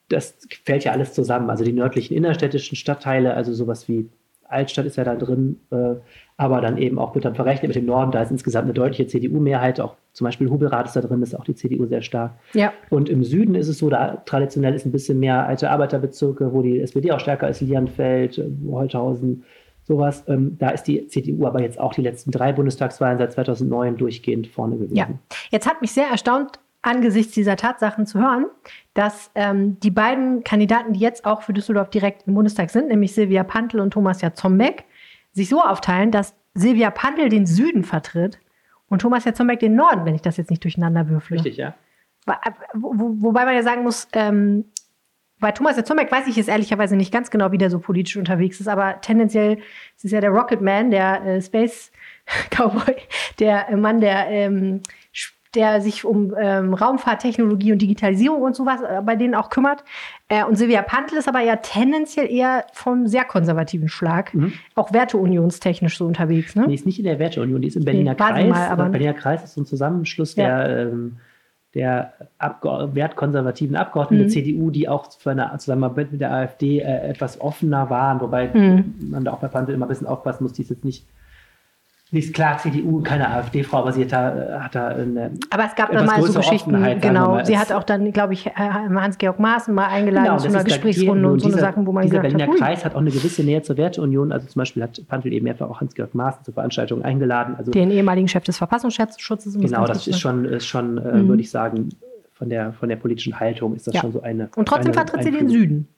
[0.08, 1.50] das fällt ja alles zusammen.
[1.50, 4.08] Also die nördlichen innerstädtischen Stadtteile, also sowas wie
[4.48, 5.94] Altstadt ist ja da drin, äh,
[6.36, 8.10] aber dann eben auch wird dann verrechnet mit dem Norden.
[8.12, 9.80] Da ist insgesamt eine deutliche CDU-Mehrheit.
[9.80, 12.32] Auch zum Beispiel Hubelrath ist da drin, ist auch die CDU sehr stark.
[12.54, 12.72] Ja.
[12.90, 16.62] Und im Süden ist es so, da traditionell ist ein bisschen mehr alte Arbeiterbezirke, wo
[16.62, 19.44] die SPD auch stärker ist, Liernfeld, äh, Holthausen,
[19.84, 20.24] sowas.
[20.28, 24.46] Ähm, da ist die CDU aber jetzt auch die letzten drei Bundestagswahlen seit 2009 durchgehend
[24.48, 24.96] vorne gewesen.
[24.96, 25.08] Ja.
[25.50, 28.46] Jetzt hat mich sehr erstaunt, angesichts dieser Tatsachen zu hören,
[28.94, 33.12] dass ähm, die beiden Kandidaten, die jetzt auch für Düsseldorf direkt im Bundestag sind, nämlich
[33.12, 34.84] Silvia Pantel und Thomas Jatzombeck,
[35.32, 38.38] sich so aufteilen, dass Silvia Pantel den Süden vertritt
[38.88, 41.36] und Thomas Jatzombeck den Norden, wenn ich das jetzt nicht durcheinander würfle.
[41.36, 41.74] Richtig, ja.
[42.72, 44.64] Wo, wo, wobei man ja sagen muss, ähm,
[45.38, 48.60] bei Thomas Jatzombeck weiß ich jetzt ehrlicherweise nicht ganz genau, wie der so politisch unterwegs
[48.60, 49.58] ist, aber tendenziell
[49.96, 51.92] ist es ja der Rocketman, der äh, Space
[52.50, 52.96] Cowboy,
[53.38, 54.82] der äh, Mann, der, ähm,
[55.54, 59.84] der sich um ähm, Raumfahrttechnologie und Digitalisierung und sowas äh, bei denen auch kümmert.
[60.28, 64.52] Äh, und Silvia Pantel ist aber ja tendenziell eher vom sehr konservativen Schlag, Mhm.
[64.74, 66.54] auch werteunionstechnisch so unterwegs.
[66.56, 66.66] Ne?
[66.68, 68.48] Die ist nicht in der Werteunion, die ist im Berliner sie Kreis.
[68.48, 70.64] mal, aber- Der Berliner Kreis ist so ein Zusammenschluss Ja.
[70.64, 71.16] der, ähm,
[71.74, 74.28] der Abge wertkonservativen Abgeordneten Mhm.
[74.28, 78.48] der CDU, die auch für eine Zusammenarbeit mit der AfD äh, etwas offener waren, wobei
[78.48, 78.94] Mhm.
[79.10, 81.06] man da auch bei Pantel immer ein bisschen aufpassen muss, die ist jetzt nicht,
[82.12, 85.74] ist klar CDU, keine AfD-Frau, aber sie hat da, äh, hat da eine Aber es
[85.74, 87.42] gab dann mal so Geschichten, Offenheit, genau.
[87.44, 91.28] Sie hat auch dann, glaube ich, äh, Hans-Georg Maaßen mal eingeladen Genau, zu einer Gesprächsrunde
[91.32, 93.10] und so eine Sachen, wo man dieser gesagt Berliner hat, ui, Kreis hat auch eine
[93.10, 94.30] gewisse Nähe zur Werteunion.
[94.30, 97.56] Also zum Beispiel hat Pantel eben mehrfach auch Hans-Georg Maaßen zur Veranstaltung eingeladen.
[97.58, 99.58] Also den ehemaligen Chef des Verfassungsschutzes.
[99.58, 101.28] genau, das ist schon, ist schon äh, Mhm.
[101.28, 101.88] würde ich sagen,
[102.34, 104.02] von der, von der politischen Haltung ist das Ja.
[104.02, 104.48] schon so eine.
[104.54, 105.48] Und trotzdem eine vertritt sie den.
[105.48, 105.88] Süden.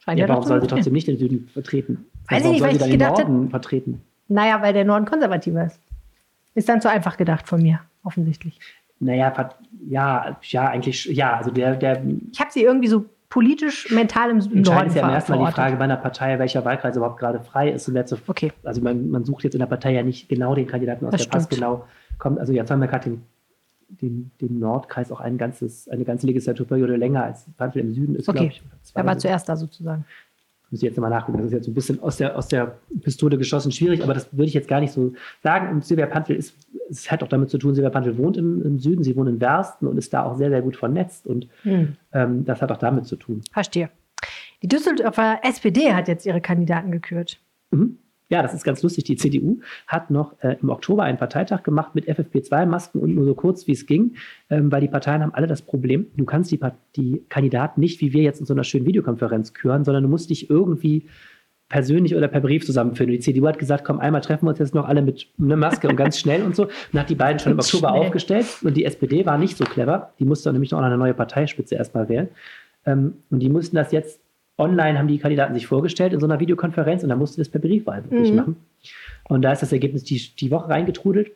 [0.00, 2.04] Scheint Ja, warum soll sie trotzdem nicht den Süden vertreten?
[2.28, 4.00] Weiß ich warum nicht, soll weil sie ich gedacht Norden vertreten?
[4.28, 5.80] Naja, weil der Norden konservativer ist.
[6.54, 8.58] Ist dann zu einfach gedacht von mir, offensichtlich.
[9.00, 9.32] Naja,
[9.86, 12.02] ja, ja, eigentlich, ja, also der, der
[12.32, 15.52] Ich habe sie irgendwie so politisch, mental im entscheidend Norden ist ja erstmal die.
[15.52, 18.52] Frage bei einer Partei, welcher Wahlkreis überhaupt gerade frei ist und wer Okay.
[18.64, 21.22] Also man, man sucht jetzt in der Partei ja nicht genau den Kandidaten aus, Das
[21.22, 21.60] der Pass stimmt.
[21.60, 21.84] genau
[22.18, 22.38] kommt.
[22.40, 23.22] Also jetzt haben wir gerade den,
[23.88, 28.28] den, den Nordkreis auch ein ganzes, eine ganze Legislaturperiode länger als Pantel im Süden ist,
[28.28, 28.38] Okay.
[28.38, 28.62] glaube ich.
[28.94, 29.20] Er war so.
[29.20, 30.04] zuerst da sozusagen.
[30.70, 31.38] Muss ich jetzt nochmal nachgucken.
[31.38, 34.32] Das ist jetzt so ein bisschen aus der, aus der Pistole geschossen schwierig, aber das
[34.32, 35.70] würde ich jetzt gar nicht so sagen.
[35.70, 36.54] Und Silvia Pantel ist,
[36.90, 39.40] es hat auch damit zu tun, Silvia Pantel wohnt im, im Süden, sie wohnt in
[39.40, 41.96] Wersten und ist da auch sehr, sehr gut vernetzt und Hm.
[42.12, 43.40] ähm, das hat auch damit zu tun.
[43.52, 43.90] Verstehe.
[44.62, 47.40] Die Düsseldorfer SPD hat jetzt ihre Kandidaten gekürt.
[47.70, 47.98] Mhm.
[48.30, 49.04] Ja, das ist ganz lustig.
[49.04, 53.34] Die CDU hat noch äh, im Oktober einen Parteitag gemacht mit FFP2-Masken und nur so
[53.34, 54.16] kurz, wie es ging,
[54.50, 56.60] ähm, weil die Parteien haben alle das Problem, du kannst die,
[56.96, 60.28] die Kandidaten nicht wie wir jetzt in so einer schönen Videokonferenz küren, sondern du musst
[60.30, 61.06] dich irgendwie
[61.68, 63.12] persönlich oder per Brief zusammenführen.
[63.12, 65.88] Die CDU hat gesagt, komm, einmal treffen wir uns jetzt noch alle mit einer Maske
[65.88, 66.68] und ganz schnell und so.
[66.92, 68.00] Und hat die beiden schon im Oktober Schnell.
[68.00, 68.46] aufgestellt.
[68.62, 70.12] Und die SPD war nicht so clever.
[70.18, 72.28] Die musste nämlich noch eine neue Parteispitze erstmal wählen.
[72.86, 74.20] Ähm, und die mussten das jetzt
[74.58, 77.60] online, haben die Kandidaten sich vorgestellt in so einer Videokonferenz und dann musste das per
[77.60, 78.36] Briefwahl wirklich Mhm.
[78.36, 78.56] machen.
[79.28, 81.30] Und da ist das Ergebnis die, die Woche reingetrudelt.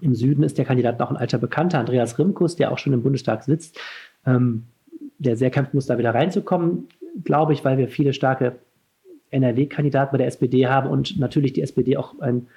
[0.00, 3.02] Im Süden ist der Kandidat noch ein alter Bekannter, Andreas Rimkus, der auch schon im
[3.02, 3.78] Bundestag sitzt,
[4.26, 4.64] ähm,
[5.18, 6.88] der sehr kämpfen muss, da wieder reinzukommen,
[7.22, 8.56] glaube ich, weil wir viele starke
[9.30, 12.48] NRW-Kandidaten bei der SPD haben und natürlich die SPD auch ein,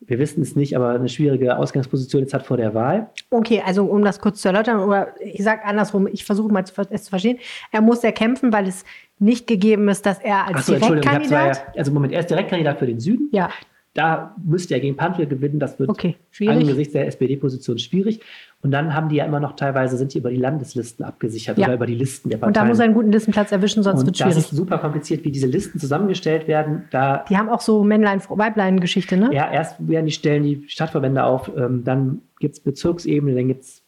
[0.00, 3.10] wir wissen es nicht, aber eine schwierige Ausgangsposition jetzt hat vor der Wahl.
[3.30, 7.04] Okay, also um das kurz zu erläutern, oder ich sage andersrum, ich versuche mal es
[7.04, 7.38] zu verstehen.
[7.72, 8.84] Er muss ja kämpfen, weil es
[9.18, 11.56] nicht gegeben ist, dass er als habe Direktkandidat.
[11.56, 13.28] zwar, also Moment, er ist Direktkandidat für den Süden.
[13.32, 13.50] Ja,
[13.94, 15.58] Da müsste er gegen Pantel gewinnen.
[15.58, 16.16] Das wird okay,
[16.46, 18.20] angesichts der SPD-Position schwierig.
[18.66, 21.66] Und dann haben die ja immer noch teilweise, sind die über die Landeslisten abgesichert Ja.
[21.66, 22.48] oder über die Listen der Parteien.
[22.48, 24.50] Und da muss er einen guten Listenplatz erwischen, sonst und wird es das schwierig.
[24.50, 26.84] ist super kompliziert, wie diese Listen zusammengestellt werden.
[26.90, 29.30] Da Die haben auch so Männlein-Weiblein-Geschichte, ne?
[29.32, 33.62] ja, erst werden die stellen die Stadtverbände auf, ähm, dann gibt es Bezirksebene, dann gibt
[33.62, 33.82] es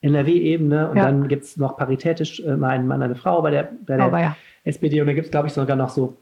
[0.00, 1.04] NRW-Ebene und Ja.
[1.06, 4.08] dann gibt es noch paritätisch äh, mal einen Mann, eine Frau bei der, bei der
[4.20, 4.36] ja.
[4.64, 6.16] SPD und dann gibt es, glaube ich, sogar noch so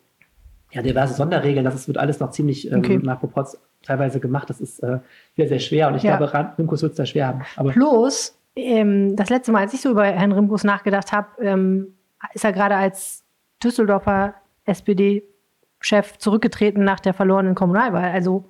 [0.73, 1.65] ja, diverse Sonderregeln.
[1.65, 3.01] Das ist, wird alles noch ziemlich ähm, Okay.
[3.03, 4.51] nach Proporz teilweise gemacht.
[4.51, 4.99] Das ist äh,
[5.37, 6.17] sehr, sehr schwer und ich Ja.
[6.17, 7.43] glaube, Rimkus wird es da schwer haben.
[7.57, 11.95] Aber Plus, ähm, das letzte Mal, als ich so über Herrn Rimkus nachgedacht habe, ähm,
[12.33, 13.23] ist er gerade als
[13.63, 18.11] Düsseldorfer SPD-Chef zurückgetreten nach der verlorenen Kommunalwahl.
[18.13, 18.45] Also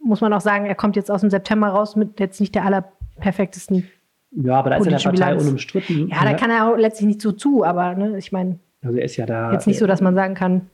[0.00, 2.64] muss man auch sagen, er kommt jetzt aus dem September raus mit jetzt nicht der
[2.64, 3.88] allerperfektesten.
[4.32, 5.42] ja, aber da ist er in der Partei Bilanz.
[5.44, 6.08] unumstritten.
[6.08, 9.04] Ja, da kann er auch letztlich nicht so zu, aber ne, ich meine, also er
[9.06, 9.52] ist ja da.
[9.52, 10.68] jetzt nicht so, dass man sagen kann,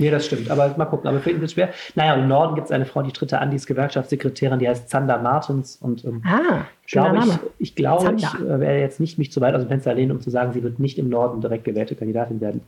[0.00, 0.50] Nee, das stimmt.
[0.50, 1.08] Aber mal gucken.
[1.08, 1.68] Aber für ihn wird es schwer.
[1.94, 4.88] Naja, im Norden gibt es eine Frau, die tritt an, die ist Gewerkschaftssekretärin, die heißt
[4.88, 5.76] Zander Martens.
[5.76, 9.54] Und ähm, ah, glaube ich, ich glaube, ich äh, werde jetzt nicht mich zu weit
[9.54, 12.40] aus dem Fenster lehnen, um zu sagen, sie wird nicht im Norden direkt gewählte Kandidatin
[12.40, 12.62] werden.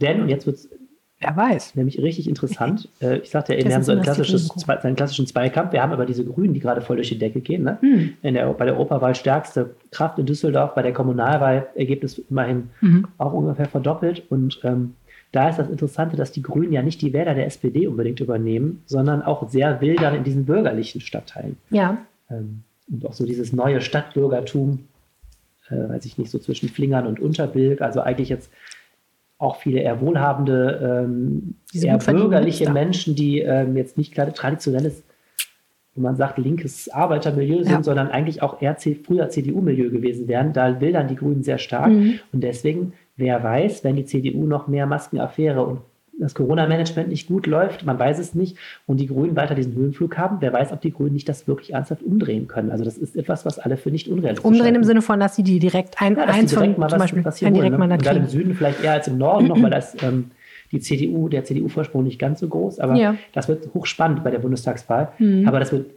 [0.00, 0.68] Denn, und jetzt wird es
[1.18, 1.76] Wer weiß.
[1.76, 4.96] nämlich richtig interessant, äh, ich sagte ja eben, wir haben so ein klassisches, zwei, einen
[4.96, 5.72] klassischen Zweikampf.
[5.72, 7.64] Wir haben aber diese Grünen, die gerade voll durch die Decke gehen.
[7.64, 7.78] Ne?
[7.80, 8.14] Hm.
[8.22, 13.08] In der, bei der Europawahl stärkste Kraft in Düsseldorf, bei der Kommunalwahl Ergebnis immerhin Mhm.
[13.18, 14.24] auch ungefähr verdoppelt.
[14.30, 14.94] Und ähm,
[15.32, 18.82] da ist das Interessante, dass die Grünen ja nicht die Wähler der SPD unbedingt übernehmen,
[18.86, 21.56] sondern auch sehr wildern in diesen bürgerlichen Stadtteilen.
[21.70, 21.98] Ja,
[22.30, 24.80] Ähm, und auch so dieses neue Stadtbürgertum,
[25.70, 28.50] äh, weiß ich nicht, so zwischen Flingern und Unterbilk, also eigentlich jetzt
[29.38, 32.70] auch viele eher wohlhabende, ähm, eher bürgerliche.
[32.72, 35.02] Menschen, die ähm, jetzt nicht gerade traditionelles,
[35.94, 37.82] wie man sagt, linkes Arbeitermilieu sind, Ja.
[37.82, 40.52] sondern eigentlich auch eher früher CDU-Milieu gewesen wären.
[40.52, 41.90] Da wildern die Grünen sehr stark.
[41.92, 42.20] Mhm.
[42.32, 45.80] Und deswegen, wer weiß, wenn die CDU noch mehr Maskenaffäre und
[46.18, 48.56] das Corona-Management nicht gut läuft, man weiß es nicht,
[48.86, 51.74] und die Grünen weiter diesen Höhenflug haben, wer weiß, ob die Grünen nicht das wirklich
[51.74, 52.70] ernsthaft umdrehen können.
[52.70, 54.84] Also das ist etwas, was alle für nicht unrealistisch umdrehen im halten.
[54.86, 57.24] Sinne von, dass sie die direkt ein, Ja, eins direkt von mal zum was, Beispiel
[57.24, 57.58] was ein ne?
[57.58, 58.32] Direktmandat dann im kriegen.
[58.32, 60.30] Süden vielleicht eher als im Norden noch, weil das ähm,
[60.72, 63.14] die CDU, der CDU-Vorsprung nicht ganz so groß, aber Ja.
[63.34, 65.12] das wird hochspannend bei der Bundestagswahl.
[65.18, 65.46] Mhm.
[65.46, 65.90] Aber das wird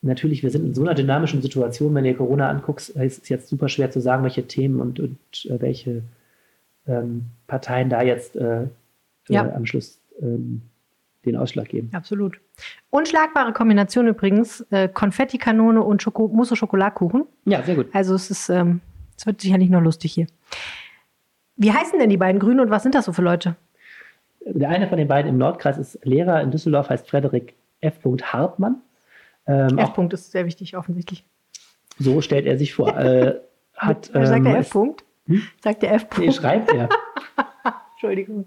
[0.00, 3.48] natürlich, wir sind in so einer dynamischen Situation, wenn ihr Corona anguckt, ist es jetzt
[3.48, 5.18] super schwer zu sagen, welche Themen und, und
[5.50, 6.02] äh, welche
[6.88, 8.66] ähm, Parteien da jetzt äh,
[9.28, 9.46] Ja.
[9.46, 10.62] äh, am Schluss ähm,
[11.24, 11.90] den Ausschlag geben.
[11.92, 12.40] Absolut.
[12.90, 17.24] Unschlagbare Kombination übrigens, äh, Konfettikanone und Schoko Mousse Schokoladkuchen.
[17.44, 17.88] Ja, sehr gut.
[17.92, 18.80] Also es ist, ähm,
[19.16, 20.26] es wird sicherlich noch lustig hier.
[21.56, 23.56] Wie heißen denn die beiden Grünen und was sind das so für Leute?
[24.46, 27.98] Der eine von den beiden im Nordkreis ist Lehrer in Düsseldorf, heißt Frederik F.
[28.22, 28.76] Hartmann.
[29.46, 31.24] Ähm, auch F-Punkt ist sehr wichtig, offensichtlich.
[31.98, 32.96] so stellt er sich vor.
[32.96, 33.40] Äh,
[33.76, 35.04] hat, Sagt der ähm, F-Punkt?
[35.28, 35.42] Hm?
[35.62, 36.34] Sagt der Nee, F-Punkt?
[36.34, 36.88] schreibt er.
[37.92, 38.46] Entschuldigung.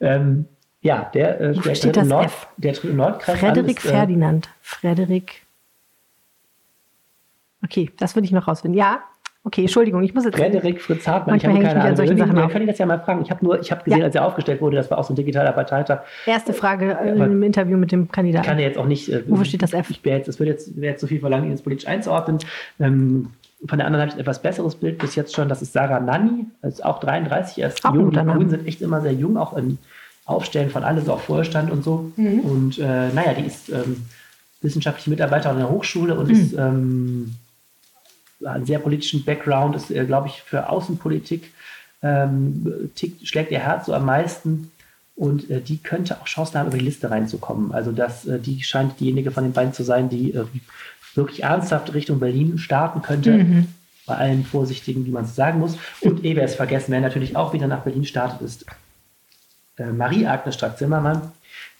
[0.00, 0.46] ähm,
[0.80, 2.48] ja, der, äh, der, steht das Nord, F?
[2.56, 4.48] der tritt Nordkreis Frederik ist, äh, Ferdinand.
[4.60, 5.42] Frederik.
[7.64, 8.76] Okay, das will ich noch rausfinden.
[8.76, 9.00] Ja,
[9.44, 10.36] okay, Entschuldigung, ich muss jetzt.
[10.36, 11.96] Frederik Fritz Hartmann, ich habe ich keine mich an Ahnung.
[11.96, 13.22] solchen Sachen wir können ihn das ja mal fragen.
[13.22, 14.06] Ich habe nur, ich habe gesehen, Ja.
[14.06, 16.00] als er aufgestellt wurde, das war auch so ein digitaler Parteitag.
[16.26, 18.58] Erste Frage äh, im Interview mit dem Ich kann Kandidaten.
[18.58, 19.08] ja jetzt auch nicht.
[19.08, 19.90] Äh, Wofür steht das F?
[19.90, 22.38] Ich wäre jetzt, es würde jetzt, jetzt so viel verlangen, ihn jetzt politisch einzuordnen.
[22.80, 23.30] Ähm,
[23.66, 25.48] von der anderen habe ich ein etwas besseres Bild bis jetzt schon.
[25.48, 28.10] Das ist Sarah Nanni, ist auch 33, erst Auch jung.
[28.10, 28.16] Die.
[28.16, 29.78] Grünen sind echt immer sehr jung, auch im
[30.24, 32.12] Aufstellen von alles, auch Vorstand und so.
[32.16, 32.40] Mhm.
[32.40, 34.04] Und äh, naja, die ist ähm,
[34.60, 36.34] wissenschaftliche Mitarbeiterin an der Hochschule und Mhm.
[36.34, 37.34] ist ähm,
[38.44, 41.52] einen sehr politischen Background, ist, äh, glaube ich, für Außenpolitik,
[42.02, 44.72] ähm, tickt, schlägt ihr Herz so am meisten.
[45.14, 47.72] Und äh, die könnte auch Chancen haben, über die Liste reinzukommen.
[47.72, 50.44] Also das, äh, die scheint diejenige von den beiden zu sein, die äh,
[51.14, 53.32] wirklich ernsthaft Richtung Berlin starten könnte.
[53.32, 53.68] Mhm.
[54.04, 55.78] Bei allen Vorsichtigen, wie man es sagen muss.
[56.00, 58.66] Und ehe wir es vergessen, wer natürlich auch wieder nach Berlin startet, ist
[59.78, 61.30] äh, Marie-Agnes Strack-Zimmermann,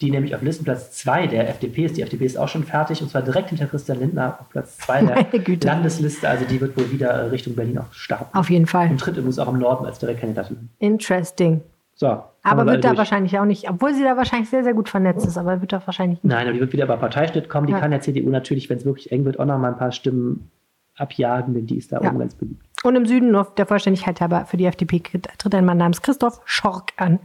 [0.01, 1.97] die nämlich auf Listenplatz 2 der FDP ist.
[1.97, 5.03] Die FDP ist auch schon fertig und zwar direkt hinter Christian Lindner auf Platz 2
[5.03, 5.67] Meine der.
[5.67, 6.29] Landesliste.
[6.29, 8.37] Also die wird wohl wieder äh, Richtung Berlin auch starten.
[8.37, 8.89] Auf jeden Fall.
[8.89, 10.69] Und tritt übrigens auch im Norden als Direktkandidatin an.
[10.79, 11.61] Interesting.
[11.97, 12.23] So.
[12.45, 12.99] Aber wir wird da durch.
[12.99, 15.81] wahrscheinlich auch nicht, obwohl sie da wahrscheinlich sehr, sehr gut vernetzt ist, aber wird da
[15.87, 16.31] wahrscheinlich nicht.
[16.33, 17.67] Nein, aber die wird wieder bei Parteischnitt kommen.
[17.69, 17.79] Die Ja.
[17.81, 20.51] kann der CDU natürlich, wenn es wirklich eng wird, auch noch mal ein paar Stimmen
[20.97, 22.11] abjagen, denn die ist da Ja.
[22.11, 22.65] oben ganz beliebt.
[22.83, 24.99] Und im Süden, nur der Vollständigkeit halber, für die FDP
[25.39, 27.21] tritt ein Mann namens Christoph Schork an.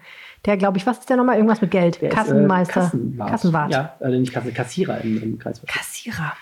[0.45, 1.35] Der, glaube ich, was ist der nochmal?
[1.37, 1.99] Irgendwas mit Geld.
[1.99, 2.73] Der ist, äh, Kassenmeister.
[2.81, 3.29] Kassenwart.
[3.31, 3.71] Kassenwart.
[3.73, 5.61] Ja, also nicht Kassen, Kassierer im, im Kreis.
[5.65, 6.33] Kassierer.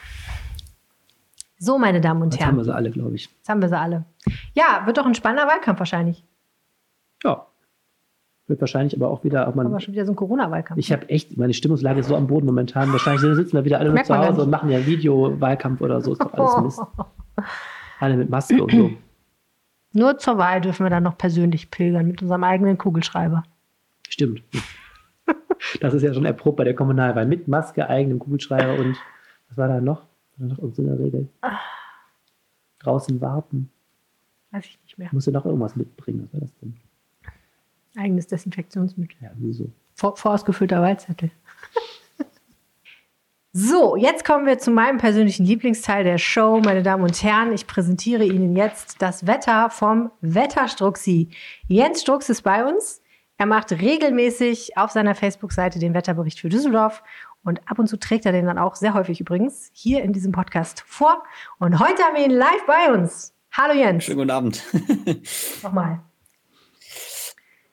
[1.58, 2.66] So, meine Damen und Jetzt haben wir Herren.
[2.66, 3.30] sie alle, glaube ich.
[3.38, 4.04] Jetzt haben wir sie alle.
[4.54, 6.26] Ja, wird doch ein spannender Wahlkampf wahrscheinlich.
[7.24, 7.46] Ja.
[8.48, 10.80] Wird wahrscheinlich aber auch wieder, auch man, Aber schon wieder so ein Corona-Wahlkampf.
[10.80, 12.92] ich habe echt, meine Stimmungslage ist so am Boden momentan.
[12.92, 16.12] Wahrscheinlich sitzen wir wieder alle nur zu Hause und machen ja Videowahlkampf oder so.
[16.14, 16.82] Ist doch alles Mist.
[18.00, 18.92] Alle mit Maske und so.
[19.94, 23.44] Nur zur Wahl dürfen wir dann noch persönlich pilgern mit unserem eigenen Kugelschreiber.
[24.10, 24.44] Stimmt.
[25.80, 27.26] Das ist ja schon erprobt bei der Kommunalwahl.
[27.26, 28.98] Mit Maske, eigenem Kugelschreiber und
[29.48, 30.02] was war da noch?
[30.38, 31.30] War da noch irgendeine Regel?
[32.80, 33.72] Draußen warten.
[34.52, 35.10] Weiß ich nicht mehr.
[35.12, 36.26] Musste noch irgendwas mitbringen.
[36.26, 36.76] Was war das denn?
[37.98, 39.18] Eigenes Desinfektionsmittel.
[39.22, 39.70] Ja, wieso?
[39.94, 41.32] Vor, vorausgefüllter Wahlzettel.
[43.54, 47.54] so, jetzt kommen wir zu meinem persönlichen Lieblingsteil der Show, meine Damen und Herren.
[47.54, 51.30] Ich präsentiere Ihnen jetzt das Wetter vom Wetterstruxi.
[51.68, 53.02] Jens Strux ist bei uns.
[53.38, 57.04] Er macht regelmäßig auf seiner Facebook-Seite den Wetterbericht für Düsseldorf
[57.44, 60.32] und ab und zu trägt er den dann auch sehr häufig übrigens hier in diesem
[60.32, 61.24] Podcast vor.
[61.60, 63.34] Und heute haben wir ihn live bei uns.
[63.52, 64.04] Hallo Jens.
[64.04, 64.64] Schönen guten Abend.
[65.64, 66.02] Nochmal.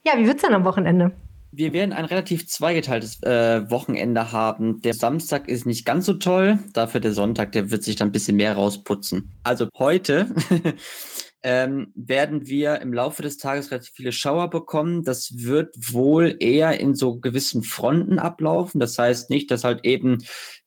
[0.04, 1.12] Ja, wie wird's denn am Wochenende?
[1.52, 4.80] Wir werden ein relativ zweigeteiltes äh, Wochenende haben.
[4.80, 8.12] Der Samstag ist nicht ganz so toll, dafür der Sonntag, der wird sich dann ein
[8.12, 9.30] bisschen mehr rausputzen.
[9.44, 10.34] Also heute
[11.42, 15.02] ähm, werden wir im Laufe des Tages relativ viele Schauer bekommen.
[15.02, 18.78] Das wird wohl eher in so gewissen Fronten ablaufen.
[18.78, 20.18] Das heißt nicht, dass halt eben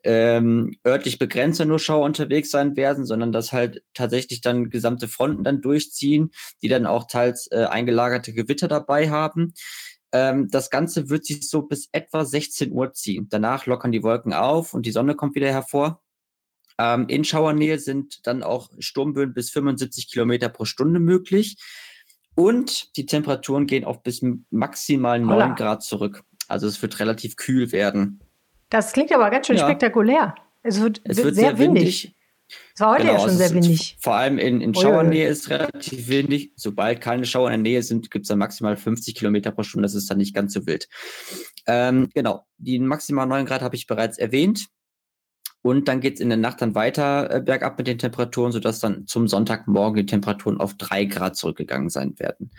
[0.03, 5.43] ähm, örtlich begrenzte nur Schauer unterwegs sein werden, sondern dass halt tatsächlich dann gesamte Fronten
[5.43, 9.53] dann durchziehen, die dann auch teils äh, eingelagerte Gewitter dabei haben.
[10.11, 13.27] Ähm, das Ganze wird sich so bis etwa 16 Uhr ziehen.
[13.29, 16.01] Danach lockern die Wolken auf und die Sonne kommt wieder hervor.
[16.77, 21.57] Ähm, in Schauernähe sind dann auch Sturmböen bis 75 Kilometer pro Stunde möglich.
[22.35, 25.47] Und die Temperaturen gehen auf bis maximal 9 Holla.
[25.55, 26.23] Grad zurück.
[26.47, 28.19] Also es wird relativ kühl werden.
[28.69, 29.63] Das klingt aber ganz schön Ja.
[29.65, 30.35] spektakulär.
[30.61, 32.03] Es wird, Es wird sehr, sehr windig.
[32.03, 32.15] windig.
[32.75, 33.97] Es war heute ja Genau, schon es sehr windig.
[34.01, 34.75] Vor allem in, in.
[34.75, 36.51] Schauernähe ist relativ windig.
[36.55, 39.85] Sobald keine Schauer in der Nähe sind, gibt es dann maximal 50 Kilometer pro Stunde.
[39.85, 40.87] Das ist dann nicht ganz so wild.
[41.67, 44.67] Ähm, genau, die maximal 9 Grad habe ich bereits erwähnt.
[45.65, 48.81] Und dann geht es in der Nacht dann weiter äh, bergab mit den Temperaturen, sodass
[48.81, 52.51] dann zum Sonntagmorgen die Temperaturen auf 3 Grad zurückgegangen sein werden.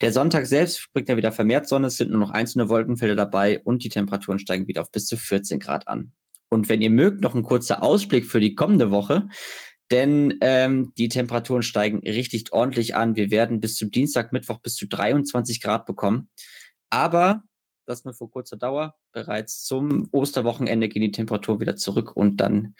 [0.00, 3.60] Der Sonntag selbst bringt ja wieder vermehrt Sonne, es sind nur noch einzelne Wolkenfelder dabei
[3.64, 6.12] und die Temperaturen steigen wieder auf bis zu 14 Grad an.
[6.48, 9.26] Und wenn ihr mögt, noch ein kurzer Ausblick für die kommende Woche.
[9.90, 13.16] Denn ähm, die Temperaturen steigen richtig ordentlich an.
[13.16, 16.28] Wir werden bis zum Dienstag, Mittwoch bis zu 23 Grad bekommen.
[16.88, 17.42] Aber
[17.88, 18.94] das nur vor kurzer Dauer.
[19.12, 22.74] Bereits zum Osterwochenende gehen die Temperaturen wieder zurück und dann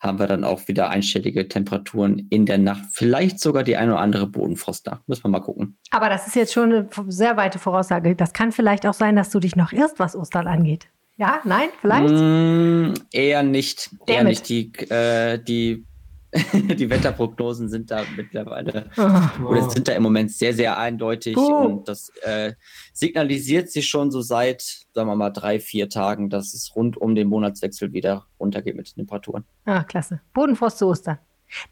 [0.00, 2.84] haben wir dann auch wieder einstellige Temperaturen in der Nacht.
[2.92, 5.02] Vielleicht sogar die eine oder andere Bodenfrost da.
[5.06, 5.78] Müssen wir mal gucken.
[5.90, 8.16] Aber das ist jetzt schon eine sehr weite Voraussage.
[8.16, 10.88] Das kann vielleicht auch sein, dass du dich noch irrst, was Ostern angeht.
[11.16, 12.12] Ja, nein, vielleicht?
[12.12, 13.90] Mm, eher nicht.
[14.06, 14.48] Eher Damn nicht.
[14.48, 15.86] Die, äh, die,
[16.52, 19.30] die Wetterprognosen sind da mittlerweile Ah.
[19.46, 21.46] oder sind da im Moment sehr, sehr eindeutig Puh.
[21.54, 22.54] und das äh,
[22.92, 24.62] signalisiert sich schon so seit,
[24.92, 28.88] sagen wir mal, drei, vier Tagen, dass es rund um den Monatswechsel wieder runtergeht mit
[28.90, 29.44] den Temperaturen.
[29.64, 30.20] Ah, klasse.
[30.32, 31.18] Bodenfrost zu Ostern.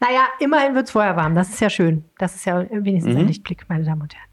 [0.00, 1.34] Naja, immerhin wird es vorher warm.
[1.34, 2.04] Das ist ja schön.
[2.18, 3.28] Das ist ja wenigstens ein Mhm.
[3.28, 4.28] Lichtblick, meine Damen und Herren.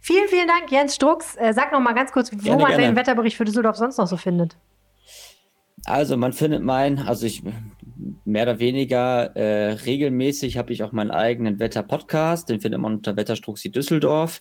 [0.00, 1.36] Vielen, vielen Dank, Jens Strux.
[1.36, 2.86] Äh, sag noch mal ganz kurz, wo Gerne, man gerne.
[2.86, 4.56] den Wetterbericht für Düsseldorf sonst noch so findet.
[5.84, 7.42] Also man findet mein, also ich
[8.24, 13.16] mehr oder weniger äh, regelmäßig habe ich auch meinen eigenen Wetter-Podcast, den findet man unter
[13.16, 14.38] Wetterstruxi Düsseldorf,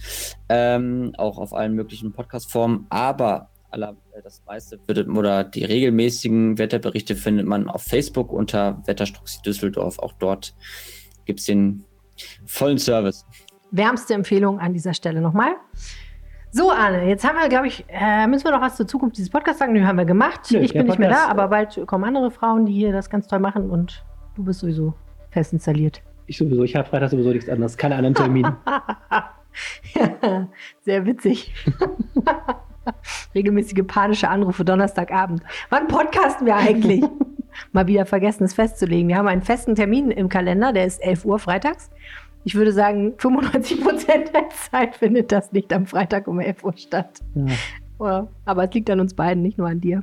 [0.49, 6.57] ähm, auch auf allen möglichen Podcast-Formen, aber aller, äh, das meiste wird, oder die regelmäßigen
[6.57, 9.99] Wetterberichte findet man auf Facebook unter Wetterstruxi Düsseldorf.
[9.99, 10.55] Auch dort
[11.25, 11.83] gibt es den
[12.45, 13.25] vollen Service.
[13.71, 15.55] Wärmste Empfehlung an dieser Stelle nochmal.
[16.57, 19.29] So, Arne, jetzt haben wir, glaube ich, äh, müssen wir noch was zur Zukunft dieses
[19.29, 19.73] Podcasts sagen?
[19.73, 20.39] Nö, haben wir gemacht.
[20.49, 23.27] Nö, ich bin nicht mehr da, aber bald kommen andere Frauen, die hier das ganz
[23.27, 24.03] toll machen und
[24.35, 24.95] du bist sowieso
[25.29, 26.01] fest installiert.
[26.25, 28.57] Ich sowieso, ich habe Freitag sowieso nichts anderes, keine anderen Termine.
[29.93, 30.47] Ja,
[30.81, 31.53] Sehr witzig.
[33.35, 35.43] Regelmäßige panische Anrufe Donnerstagabend.
[35.69, 37.03] Wann podcasten wir eigentlich?
[37.71, 39.09] Mal wieder vergessen, es festzulegen.
[39.09, 41.91] Wir haben einen festen Termin im Kalender, der ist 11 Uhr freitags.
[42.47, 46.77] Ich würde sagen, 95 Prozent der Zeit findet das nicht am Freitag um 11 Uhr
[46.77, 47.19] statt.
[47.99, 48.27] Ja.
[48.45, 50.01] Aber es liegt an uns beiden, nicht nur an dir.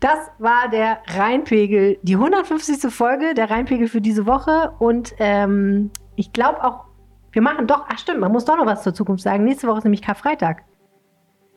[0.00, 2.90] Das war der Rheinpegel, die 150.
[2.90, 4.72] Folge der Rheinpegel für diese Woche.
[4.78, 6.84] Und ähm, ich glaube auch,
[7.32, 9.44] wir machen doch, ach stimmt, man muss doch noch was zur Zukunft sagen.
[9.44, 10.62] Nächste Woche ist nämlich Karfreitag.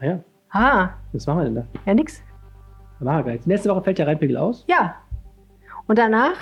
[0.02, 1.66] Ah ja, Ah, was machen wir denn da?
[1.86, 2.22] ja nix.
[3.00, 3.48] Machen wir gar nichts.
[3.48, 4.66] Nächste Woche fällt der Rheinpegel aus.
[4.68, 4.96] Ja.
[5.88, 6.36] Und danach,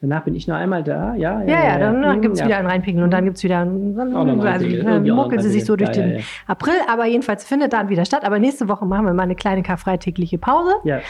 [0.00, 1.14] Danach bin ich noch einmal da.
[1.14, 2.46] Ja, ja, ja, dann, dann Hm, gibt es ja.
[2.46, 4.84] wieder einen Rheinpegel und dann gibt es wieder einen, dann, einen also, Rheinpegel.
[4.84, 8.04] dann muckeln sie sich so durch den Ja, ja, April, aber jedenfalls findet dann wieder
[8.04, 8.24] statt.
[8.24, 10.72] Aber nächste Woche machen wir mal eine kleine karfreitägliche Pause.
[10.84, 11.00] Ja,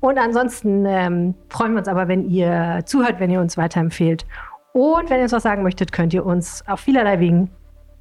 [0.00, 4.24] Und ansonsten ähm, freuen wir uns aber, wenn ihr zuhört, wenn ihr uns weiterempfehlt.
[4.72, 7.50] Und wenn ihr uns was sagen möchtet, könnt ihr uns auf vielerlei Wegen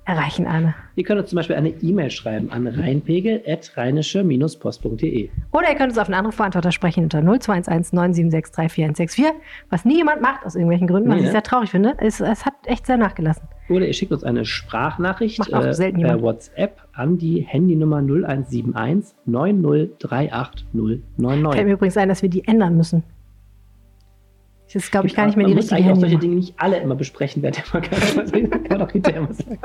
[0.05, 0.73] erreichen, Anne.
[0.95, 5.29] ihr könnt uns zum Beispiel eine E-Mail schreiben an rheinpegel.rheinische-post.de.
[5.51, 9.25] Oder ihr könnt uns auf einen Anrufbeantworter sprechen unter 0211 976 3464,
[9.69, 11.31] was nie jemand macht aus irgendwelchen Gründen, was Nee, ich ne?
[11.31, 11.93] sehr traurig finde.
[11.97, 13.43] Es, es hat echt sehr nachgelassen.
[13.69, 16.21] Oder ihr schickt uns eine Sprachnachricht äh, per.
[16.21, 20.65] WhatsApp an die Handynummer 0171 9038 Fällt
[21.17, 21.65] 099.
[21.65, 23.03] mir übrigens ein, dass wir die ändern müssen.
[24.65, 26.17] Das ist, glaube ich, gar nicht mehr die Man muss richtige eigentlich auch solche.
[26.17, 29.59] Dinge nicht alle immer besprechen, wer der Podcast kann man doch hinterher mal sagen.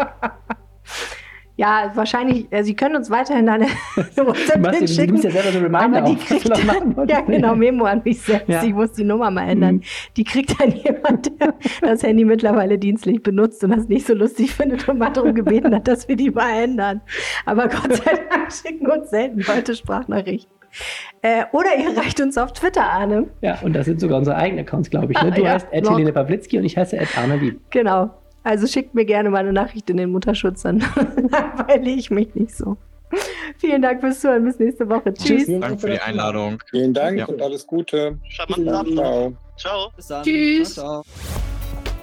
[1.56, 3.66] Ja, wahrscheinlich, äh, Sie können uns weiterhin eine
[4.16, 5.08] Du, WhatsApp du schicken.
[5.08, 7.18] gibst ja selber so Reminder Aber die auf, du kriegt, machen wolltest.
[7.18, 8.48] ja genau, Memo an mich selbst.
[8.48, 8.62] Ja.
[8.64, 9.74] Ich muss die Nummer mal ändern.
[9.76, 9.82] Mhm.
[10.16, 14.54] Die kriegt dann jemand, der das Handy mittlerweile dienstlich benutzt und das nicht so lustig
[14.54, 17.02] findet und mal darum gebeten hat, dass wir die mal ändern.
[17.44, 20.50] Aber Gott sei Dank schicken uns selten Leute Sprachnachrichten.
[21.22, 23.28] Äh, oder ihr reicht uns auf Twitter, Arne.
[23.42, 25.20] Ja, und das sind sogar unsere eigenen Accounts, glaube ich.
[25.22, 25.28] Ne?
[25.32, 25.92] Ah, Du ja, heißt noch.
[25.92, 27.60] Helene Pawlitzki und ich heiße Ed Arne Lieb.
[27.70, 28.10] Genau.
[28.42, 30.78] Also schickt mir gerne mal eine Nachricht in den Mutterschutz, dann
[31.30, 32.76] langweile ich mich nicht so.
[33.58, 34.44] Vielen Dank fürs Zuhören.
[34.44, 35.12] Bis nächste Woche.
[35.12, 35.44] Tschüss.
[35.44, 36.62] Vielen Danke für die Einladung.
[36.70, 37.26] Vielen Dank Ja.
[37.26, 38.16] und alles Gute.
[38.28, 38.94] Charmanten Abend.
[38.96, 39.32] Ciao.
[39.58, 39.90] Ciao.
[39.96, 40.22] Bis dann.
[40.22, 40.74] Tschüss.
[40.74, 41.04] Ciao, ciao.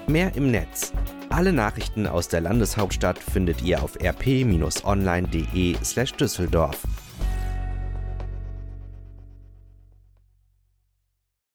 [0.06, 0.92] Mehr im Netz.
[1.30, 6.82] Alle Nachrichten aus der Landeshauptstadt findet ihr auf rp-online.de slash Düsseldorf.